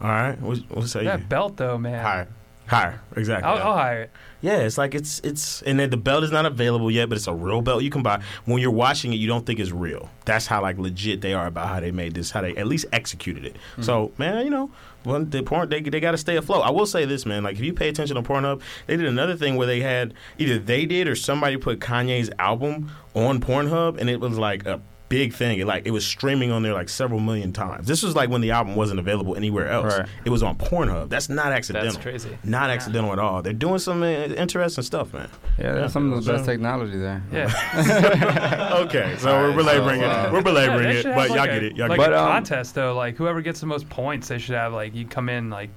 [0.00, 1.06] All right, what, what say you?
[1.06, 2.04] That belt though, man.
[2.04, 2.28] Hire.
[2.68, 3.50] Higher, exactly.
[3.50, 4.10] I'll, I'll hire it.
[4.40, 7.26] Yeah, it's like it's it's and then the belt is not available yet, but it's
[7.26, 8.22] a real belt you can buy.
[8.44, 10.10] When you're watching it, you don't think it's real.
[10.26, 12.86] That's how like legit they are about how they made this, how they at least
[12.92, 13.54] executed it.
[13.54, 13.82] Mm-hmm.
[13.82, 14.70] So man, you know,
[15.02, 16.64] when the porn they they got to stay afloat.
[16.64, 17.42] I will say this, man.
[17.42, 20.58] Like if you pay attention to Pornhub, they did another thing where they had either
[20.58, 25.32] they did or somebody put Kanye's album on Pornhub, and it was like a big
[25.32, 25.58] thing.
[25.58, 27.86] It, like it was streaming on there like several million times.
[27.86, 29.98] This was like when the album wasn't available anywhere else.
[29.98, 30.08] Right.
[30.24, 31.08] It was on Pornhub.
[31.08, 31.90] That's not accidental.
[31.92, 32.36] That's crazy.
[32.44, 33.42] Not accidental at all.
[33.42, 35.28] They're doing some uh, interesting stuff, man.
[35.58, 37.22] Yeah, that's some of the best technology there.
[37.32, 38.78] Yeah.
[38.86, 40.10] okay, so All we're belaboring so, it.
[40.10, 41.76] uh, We're belaboring Yeah, it, but have y'all like get it.
[41.76, 42.16] Y'all like get But, it.
[42.16, 45.06] a um, contest though, like whoever gets the most points, they should have like you
[45.06, 45.70] come in like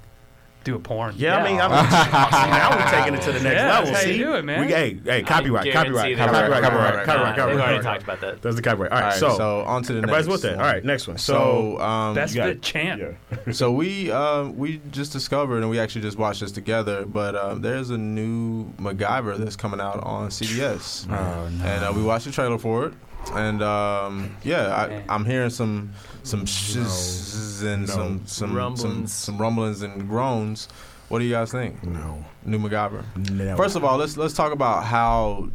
[0.64, 1.16] do a porn.
[1.18, 3.92] Yeah, I mean, I'm, now we're taking it to the next Yeah, level.
[3.92, 4.66] that's how you See, do it, man.
[4.68, 8.22] We, hey, hey, copyright, I copyright, copyright, copyright, copyright, Nah, copyright, They've already talked about
[8.22, 8.42] that.
[8.42, 8.92] That's the copyright.
[8.92, 10.44] All All right, right, so, so, on to the everybody's next.
[10.44, 10.60] with that.
[10.60, 11.18] All right, next one.
[11.18, 13.02] So, So, um, best got- fit chant.
[13.02, 13.52] yeah.
[13.54, 17.06] so we uh, we just discovered and we actually just watched this together.
[17.06, 21.66] But um, there's a new MacGyver that's coming out on CBS, Oh, no.
[21.66, 22.94] and uh, we watched the trailer for it.
[23.34, 24.74] And um, yeah,
[25.08, 25.94] I, I'm hearing some
[26.24, 27.94] some shiz and No.
[27.94, 29.14] some some some Rumblings.
[29.14, 30.68] some rumblings and groans.
[31.10, 31.84] What do you guys think?
[31.84, 33.04] no, New MacGyver.
[33.32, 33.58] Never.
[33.62, 35.50] First of all, let's let's talk about how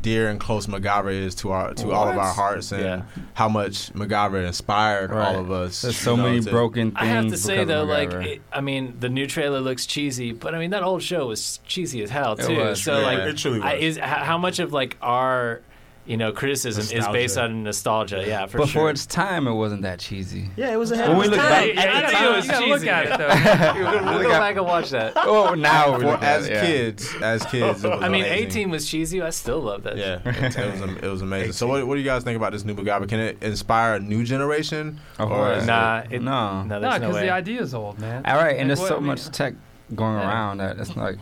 [0.00, 3.02] dear and close MacGyver is to our to all of our hearts and Yeah.
[3.34, 5.34] how much MacGyver inspired Right.
[5.34, 5.82] all of us.
[5.82, 6.96] There's you so know, many to- broken things.
[7.02, 10.54] I have to say though, like, it, I mean, the new trailer looks cheesy, but
[10.54, 12.56] I mean that old show was cheesy as hell It too.
[12.56, 13.04] was, so yeah.
[13.06, 13.82] like, It truly I, was.
[13.82, 15.60] is how much of like our,
[16.04, 18.24] you know, criticism is based on nostalgia?
[18.26, 18.82] Yeah, for but sure.
[18.82, 20.50] for its time, it wasn't that cheesy.
[20.56, 21.48] yeah, it was ahead When of we look time.
[21.48, 22.88] back- Hey, at the You time, it was gotta look cheesy.
[22.90, 24.10] at it though.
[24.10, 25.12] we'll go back and watch that.
[25.24, 26.66] Oh, now For, as it, yeah.
[26.66, 28.46] kids, as kids, it was I mean, amazing.
[28.48, 29.22] 18 was cheesy.
[29.22, 29.96] I still love that.
[29.96, 31.52] Yeah, it, it was it was amazing.
[31.52, 33.08] So, what, what do you guys think about this new MacGyver?
[33.08, 34.98] Can it inspire a new generation?
[35.18, 35.60] Of Or course.
[35.62, 36.62] is Nah, it, No.
[36.62, 37.26] no, No, there's no, because way.
[37.26, 38.26] the idea's old, man.
[38.26, 39.54] All right, and Like, there's so much tech
[39.94, 41.18] going around that it's like,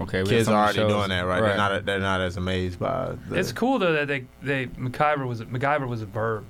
[0.00, 0.92] okay, we Kids are already shows.
[0.92, 1.40] doing that, right?
[1.40, 3.14] They're not they're not as amazed by.
[3.28, 6.44] The, It's cool though that they they MacGyver was MacGyver was a verb,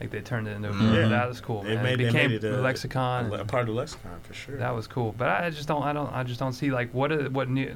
[0.00, 0.94] like they turned it into a verb.
[0.94, 1.08] Yeah.
[1.08, 1.62] That was cool.
[1.62, 3.32] They made- it they became made it a- a lexicon.
[3.32, 4.56] a part of the lexicon for sure.
[4.58, 7.10] that was cool, but I just don't I don't I just don't see like what
[7.12, 7.74] are, what new.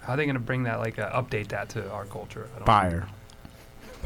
[0.00, 2.48] How are they going to bring that, like, uh, update that to our culture?
[2.54, 3.00] I don't Fire.
[3.00, 3.06] Bye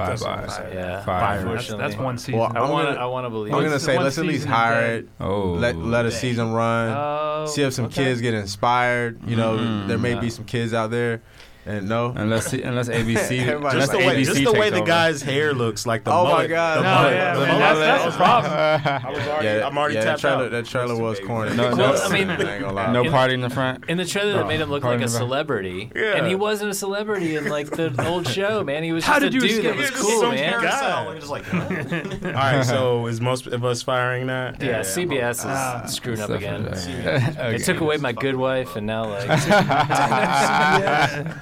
[0.08, 0.30] That's bye.
[0.30, 0.74] what I'm saying.
[0.74, 1.44] Yeah, Fire.
[1.44, 2.38] That's, that's one season.
[2.40, 3.00] Well, I want to.
[3.00, 3.52] I want to believe.
[3.54, 5.08] I'm gonna say let's at least hire it.
[5.20, 6.88] Oh, Let let a season run.
[6.96, 8.04] Oh, see if some okay.
[8.04, 9.20] kids get inspired.
[9.28, 9.88] You know, Mhm.
[9.88, 10.20] there may Yeah.
[10.20, 11.22] be some kids out there,
[11.66, 12.12] and no.
[12.16, 15.22] unless unless ABC Everybody- unless Just the way, ABC just the way takes the guy's
[15.22, 16.46] hair looks, like the Oh my.
[16.46, 16.78] God.
[16.78, 17.78] the No, mullet- yeah, the man, mullet.
[17.78, 18.52] that's- that's a problem.
[18.52, 20.50] I was already, Yeah, I'm already yeah, that trailer, out.
[20.52, 21.54] that trailer was corny.
[21.56, 22.92] No, no, Well, I mean, I ain't gonna lie.
[22.92, 23.84] no party in the front.
[23.88, 26.16] In the trailer, that made him look like a celebrity, Yeah.
[26.16, 28.64] and he wasn't a celebrity in like the old show.
[28.64, 30.62] Man, he was How just a did you dude that was cool, man.
[30.62, 31.14] guy.
[31.18, 34.62] Just like, All right, so is most of us firing that?
[34.62, 35.84] Yeah, CBS is Ah.
[35.86, 36.66] screwing up again.
[36.68, 37.52] Okay.
[37.52, 39.28] They took away my good wife, and now like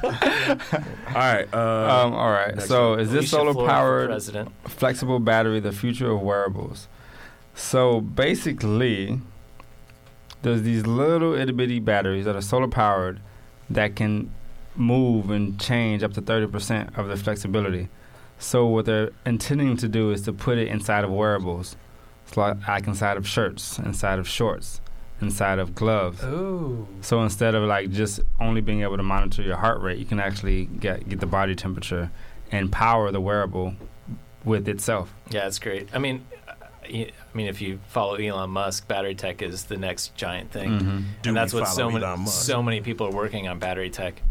[1.09, 1.49] All right.
[1.53, 2.61] Uh, Um, all right.
[2.63, 3.01] So, one.
[3.01, 4.11] is this solar powered
[4.67, 6.89] flexible battery the future of wearables?
[7.55, 9.21] So basically,
[10.43, 13.21] there's these little itty bitty batteries that are solar powered
[13.71, 14.31] that can
[14.77, 17.89] move and change up to 30% of the flexibility.
[18.39, 21.75] So what they're intending to do is to put it inside of wearables.
[22.27, 24.81] It's like, like inside of shirts, inside of shorts,
[25.21, 26.23] inside of gloves.
[26.25, 26.87] Ooh.
[27.01, 30.21] So instead of like just only being able to monitor your heart rate, you can
[30.21, 32.11] actually get get the body temperature
[32.53, 33.75] and power the wearable
[34.45, 35.13] with itself.
[35.31, 35.89] Yeah, it's great.
[35.93, 36.53] I mean, uh,
[36.91, 40.71] y- I mean, if you follow Elon Musk, battery tech is the next giant thing,
[40.81, 41.03] Mhm.
[41.23, 42.45] do and that's what so follow many Musk?
[42.47, 44.23] so many people are working on battery tech.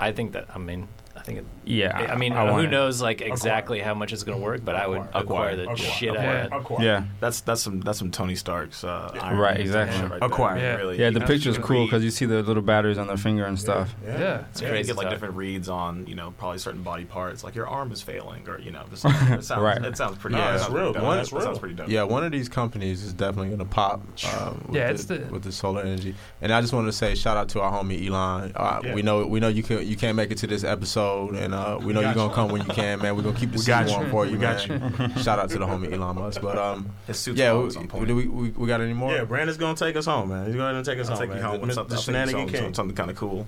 [0.00, 0.46] I think that.
[0.54, 1.38] I mean, I think.
[1.38, 4.64] It, Yeah, I mean, I who knows like exactly how much it's going to work,
[4.64, 5.76] but I would acquire, the Acquire.
[5.76, 6.48] shit Acquire.
[6.50, 6.84] out of it.
[6.84, 9.98] Yeah, that's that's some that's some Tony Stark's uh, Iron Right, exactly.
[9.98, 10.22] shit right.
[10.22, 10.58] Acquire.
[10.58, 10.76] Yeah.
[10.76, 11.10] Really, yeah.
[11.10, 13.94] The can- picture's cool because you see the little batteries on their finger and stuff.
[14.04, 14.44] Yeah.
[14.50, 15.12] It's Yeah, you crazy get like stuff.
[15.14, 18.58] different reads on you know probably certain body parts, like your arm is failing, or
[18.58, 19.84] you know, this, it sounds Right.
[19.84, 20.36] it sounds pretty.
[20.36, 20.92] No, it it's real.
[20.94, 21.58] One- That- it's sounds real.
[21.58, 21.88] pretty dope.
[21.88, 24.00] Yeah, one of these companies is definitely going to pop.
[24.40, 26.14] Um, with Yeah, it's the- with the solar energy.
[26.40, 28.52] And I just wanted to say shout out to our homie Elon.
[28.56, 31.01] Uh, We know we know you can you can't make it to this episode,
[31.34, 32.34] and uh, we know got you're gonna you.
[32.34, 33.16] come when you can, man.
[33.16, 33.94] We're gonna keep the We seat got you.
[33.96, 35.16] warm for you, We got man.
[35.22, 36.40] shout out to the homie Elon Musk.
[36.40, 36.90] But um,
[37.34, 39.12] yeah, always we, do we, we we got any more?
[39.14, 40.46] Yeah, Brandon's gonna take us home, man.
[40.46, 41.26] He's going to take us I'll home.
[41.28, 41.50] take you man.
[41.50, 43.46] home The- with something, the I'll take you shenanigan home with something kind of cool.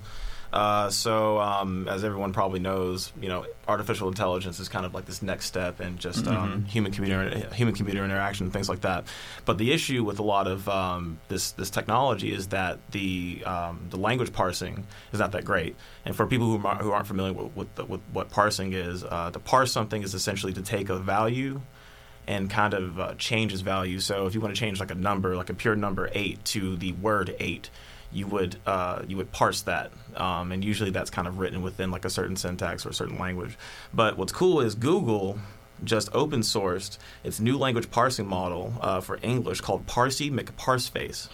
[0.55, 5.05] Uh, so, um, as everyone probably knows, you know, artificial intelligence is kind of like
[5.05, 6.67] this next step in just um, Mhm.
[6.69, 9.03] human computer human computer interaction and things like that.
[9.43, 13.81] But the issue with a lot of um, this this technology is that the um,
[13.89, 15.75] the language parsing is not that great.
[16.05, 19.03] And for people who, are, who aren't familiar with with, the, with what parsing is,
[19.03, 21.59] uh, to parse something is essentially to take a value
[22.27, 23.99] and kind of uh, change its value.
[23.99, 26.77] So if you want to change like a number, like a pure number eight to
[26.77, 27.69] the word eight,
[28.15, 31.91] you would uh, you would parse that, um, and usually that's kind of written within
[31.91, 33.57] like a certain syntax or a certain language.
[33.93, 35.37] But what's cool is Google
[35.83, 41.27] just open sourced its new language parsing model uh, for English called Parsey McParseface.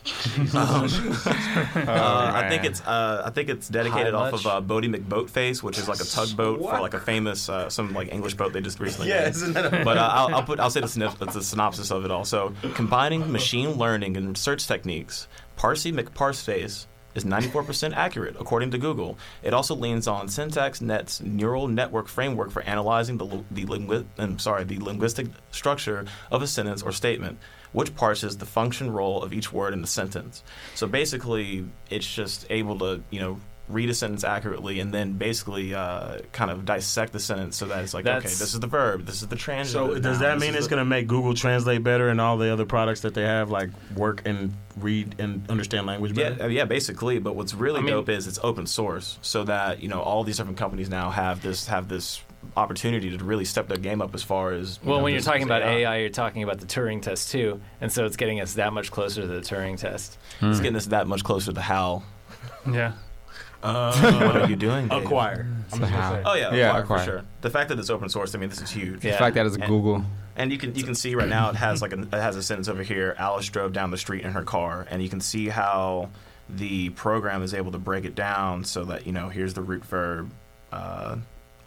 [0.56, 4.46] um, uh, I think it's uh, I think it's dedicated How off of much?
[4.48, 8.12] uh, Boaty McBoatface, which is like a tugboat for like a famous uh, some like
[8.12, 9.28] English boat they just recently made.
[9.28, 12.04] isn't that a- But uh, I'll, I'll put I'll say the, synop- the synopsis of
[12.06, 12.26] it all.
[12.26, 15.28] So combining machine learning and search techniques,
[15.62, 19.20] Parsey McParseface is 94% accurate according to Google.
[19.44, 24.64] It also leans on SyntaxNet's neural network framework for analyzing the the lingui- I'm sorry
[24.64, 27.38] the linguistic structure of a sentence or statement,
[27.74, 30.44] which parses the function role of each word in the sentence.
[30.74, 33.40] So basically, it's just able to you know
[33.74, 37.84] read a sentence accurately and then basically uh, kind of dissect the sentence so that
[37.84, 39.88] it's like okay, this is the verb, this is the transitive.
[39.88, 42.10] So does noun, that this mean is it's the- going to make Google Translate better
[42.10, 46.18] and all the other products that they have like work and read and understand language
[46.18, 46.44] Yeah, better?
[46.44, 47.20] uh, yeah, basically.
[47.20, 50.24] But what's really I mean- dope is it's open source, so that you know all
[50.24, 52.22] these different companies now have this have this
[52.58, 54.80] opportunity to really step their game up as far as.
[54.82, 57.32] you Well, know, when you're this- talking about AI, you're talking about the Turing test
[57.32, 60.18] too, and so it's getting us that much closer to the Turing test.
[60.42, 62.02] it's getting us that much closer to how.
[62.70, 62.94] Yeah.
[63.62, 63.70] What
[64.36, 64.88] Uh, are you doing?
[64.88, 65.04] Dave?
[65.04, 65.48] acquire.
[65.70, 66.22] So how?
[66.26, 67.00] Oh yeah, Yeah, acquire, acquire.
[67.00, 67.22] for sure.
[67.42, 69.02] The fact that it's open source, I mean, this is huge.
[69.02, 70.04] The fact that it's And- Google.
[70.38, 72.44] And you can you can see right now it has like a, it has a
[72.44, 73.16] sentence over here.
[73.20, 76.10] Alice drove down the street in her car, and you can see how
[76.50, 79.84] the program is able to break it down so that you know here's the root
[79.86, 80.32] verb.
[80.72, 81.18] Uh,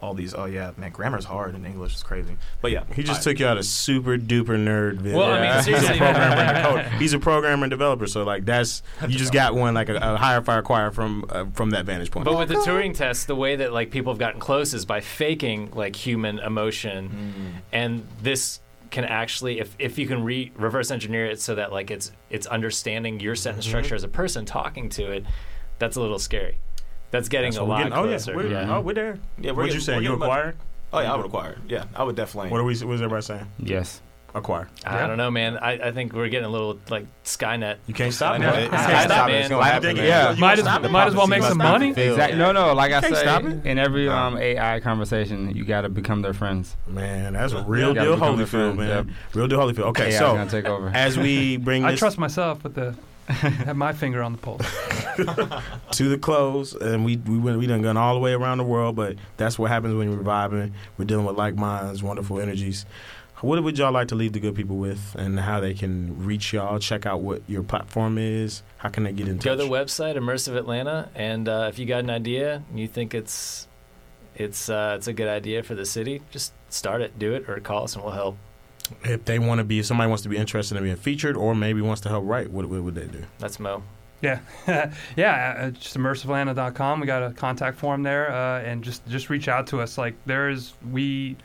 [0.04, 1.92] all these, oh yeah, man, grammar's hard in English.
[1.94, 5.18] It's crazy, but yeah, He just I- took you out a super duper nerd video.
[5.18, 6.64] Well, I mean, He's a programmer and a man.
[6.90, 6.92] code.
[7.00, 10.16] He's a programmer and developer, so like that's you just got one like a, a
[10.16, 12.24] higher fire choir from uh, from that vantage point.
[12.24, 15.00] But with the Turing test, the way that like people have gotten close is by
[15.00, 17.08] faking like human emotion,
[17.54, 17.60] Mm.
[17.72, 21.90] and this can actually, if if you can re- reverse engineer it so that like
[21.90, 23.70] it's it's understanding your sentence Mhm.
[23.70, 25.24] structure as a person talking to it,
[25.78, 26.58] that's a little scary.
[27.14, 28.36] That's getting That's a what we're lot getting- oh yeah, closer.
[28.36, 28.76] we're, yeah.
[28.76, 29.18] oh we're there.
[29.38, 29.96] yeah, we're What you getting- saying?
[29.98, 30.56] we're You getting much- acquired?
[30.92, 31.56] Oh yeah, I would acquire.
[31.68, 32.50] Yeah, I would definitely.
[32.50, 32.72] What are we?
[32.74, 33.46] What's everybody saying?
[33.58, 34.00] Yes.
[34.36, 34.66] Acquire.
[34.84, 35.06] I Yeah.
[35.06, 35.58] don't know, man.
[35.58, 37.76] I, I think we're getting a little like Skynet.
[37.86, 38.38] You can't stop I it.
[38.40, 38.50] know.
[38.52, 39.32] Can't Skynet, stop it.
[39.32, 39.40] man.
[39.42, 39.96] It's gonna happen.
[39.96, 40.02] Yeah.
[40.32, 40.34] Yeah.
[40.40, 41.90] Might as, might as well make some money.
[41.90, 42.36] Exactly.
[42.36, 42.74] No, no.
[42.74, 43.64] Like I Can't stop it.
[43.64, 46.76] in every um, AI conversation, you got to become their friends.
[46.88, 49.14] Man, that's a real deal Holyfield, friend, man.
[49.34, 49.86] Real deal Holyfield.
[49.90, 50.88] Okay, AI is so gonna take over.
[50.92, 52.96] as we bring I trust myself with the
[53.28, 54.66] have my finger on the pulse.
[55.92, 58.64] to the close, and we we went we done gone all the way around the
[58.64, 60.74] world, but that's what happens when you're reviving.
[60.98, 62.84] We're dealing with like minds, wonderful energies.
[63.40, 66.52] What would y'all like to leave the good people with, and how they can reach
[66.52, 66.78] y'all?
[66.78, 68.62] Check out what your platform is.
[68.78, 69.44] How can they get in touch?
[69.44, 72.88] Go to the website Immersive Atlanta, and uh, if you got an idea and you
[72.88, 73.68] think it's
[74.34, 77.58] it's uh, it's a good idea for the city, just start it, do it, or
[77.60, 78.36] call us and we'll help.
[79.04, 81.54] If they want to be, if somebody wants to be interested in being featured, or
[81.54, 83.24] maybe wants to help write, what, what would they do?
[83.38, 83.82] That's Mo.
[84.20, 84.40] Yeah,
[85.16, 85.54] yeah.
[85.58, 87.00] uh, Just immersiveatlanta.com.
[87.00, 89.98] We got a contact form there, uh, and just just reach out to us.
[89.98, 91.36] Like there is, we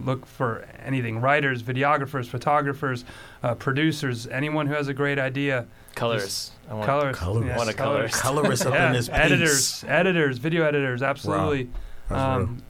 [0.00, 3.04] look for anything: writers, videographers, photographers,
[3.42, 5.66] uh, producers, anyone who has a great idea.
[5.94, 6.52] Colors.
[6.70, 7.44] I want Colors, colors.
[7.44, 8.14] yes, I want a colors.
[8.14, 9.16] Colorist up Yeah, in this piece.
[9.18, 11.68] editors, editors, video editors, absolutely.
[12.08, 12.20] That's real.
[12.48, 12.62] Um,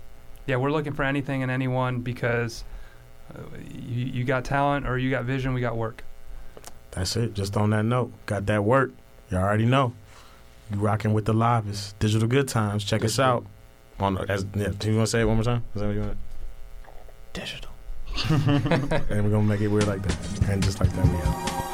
[0.47, 2.72] yeah, we're looking for anything and anyone because uh,
[3.75, 6.05] you, you got talent or you got vision, we got work.
[6.93, 7.35] That's it.
[7.35, 8.93] Just on that note, got that work.
[9.31, 9.95] You already know.
[10.71, 12.85] You rocking with the livest digital good times.
[12.85, 13.47] Check us out.
[13.99, 15.63] On as yeah, do you want to say it one more time?
[15.75, 16.19] Is that what you want?
[17.33, 17.71] digital.
[18.31, 21.72] and we're gonna make it weird like that, and just like that we out.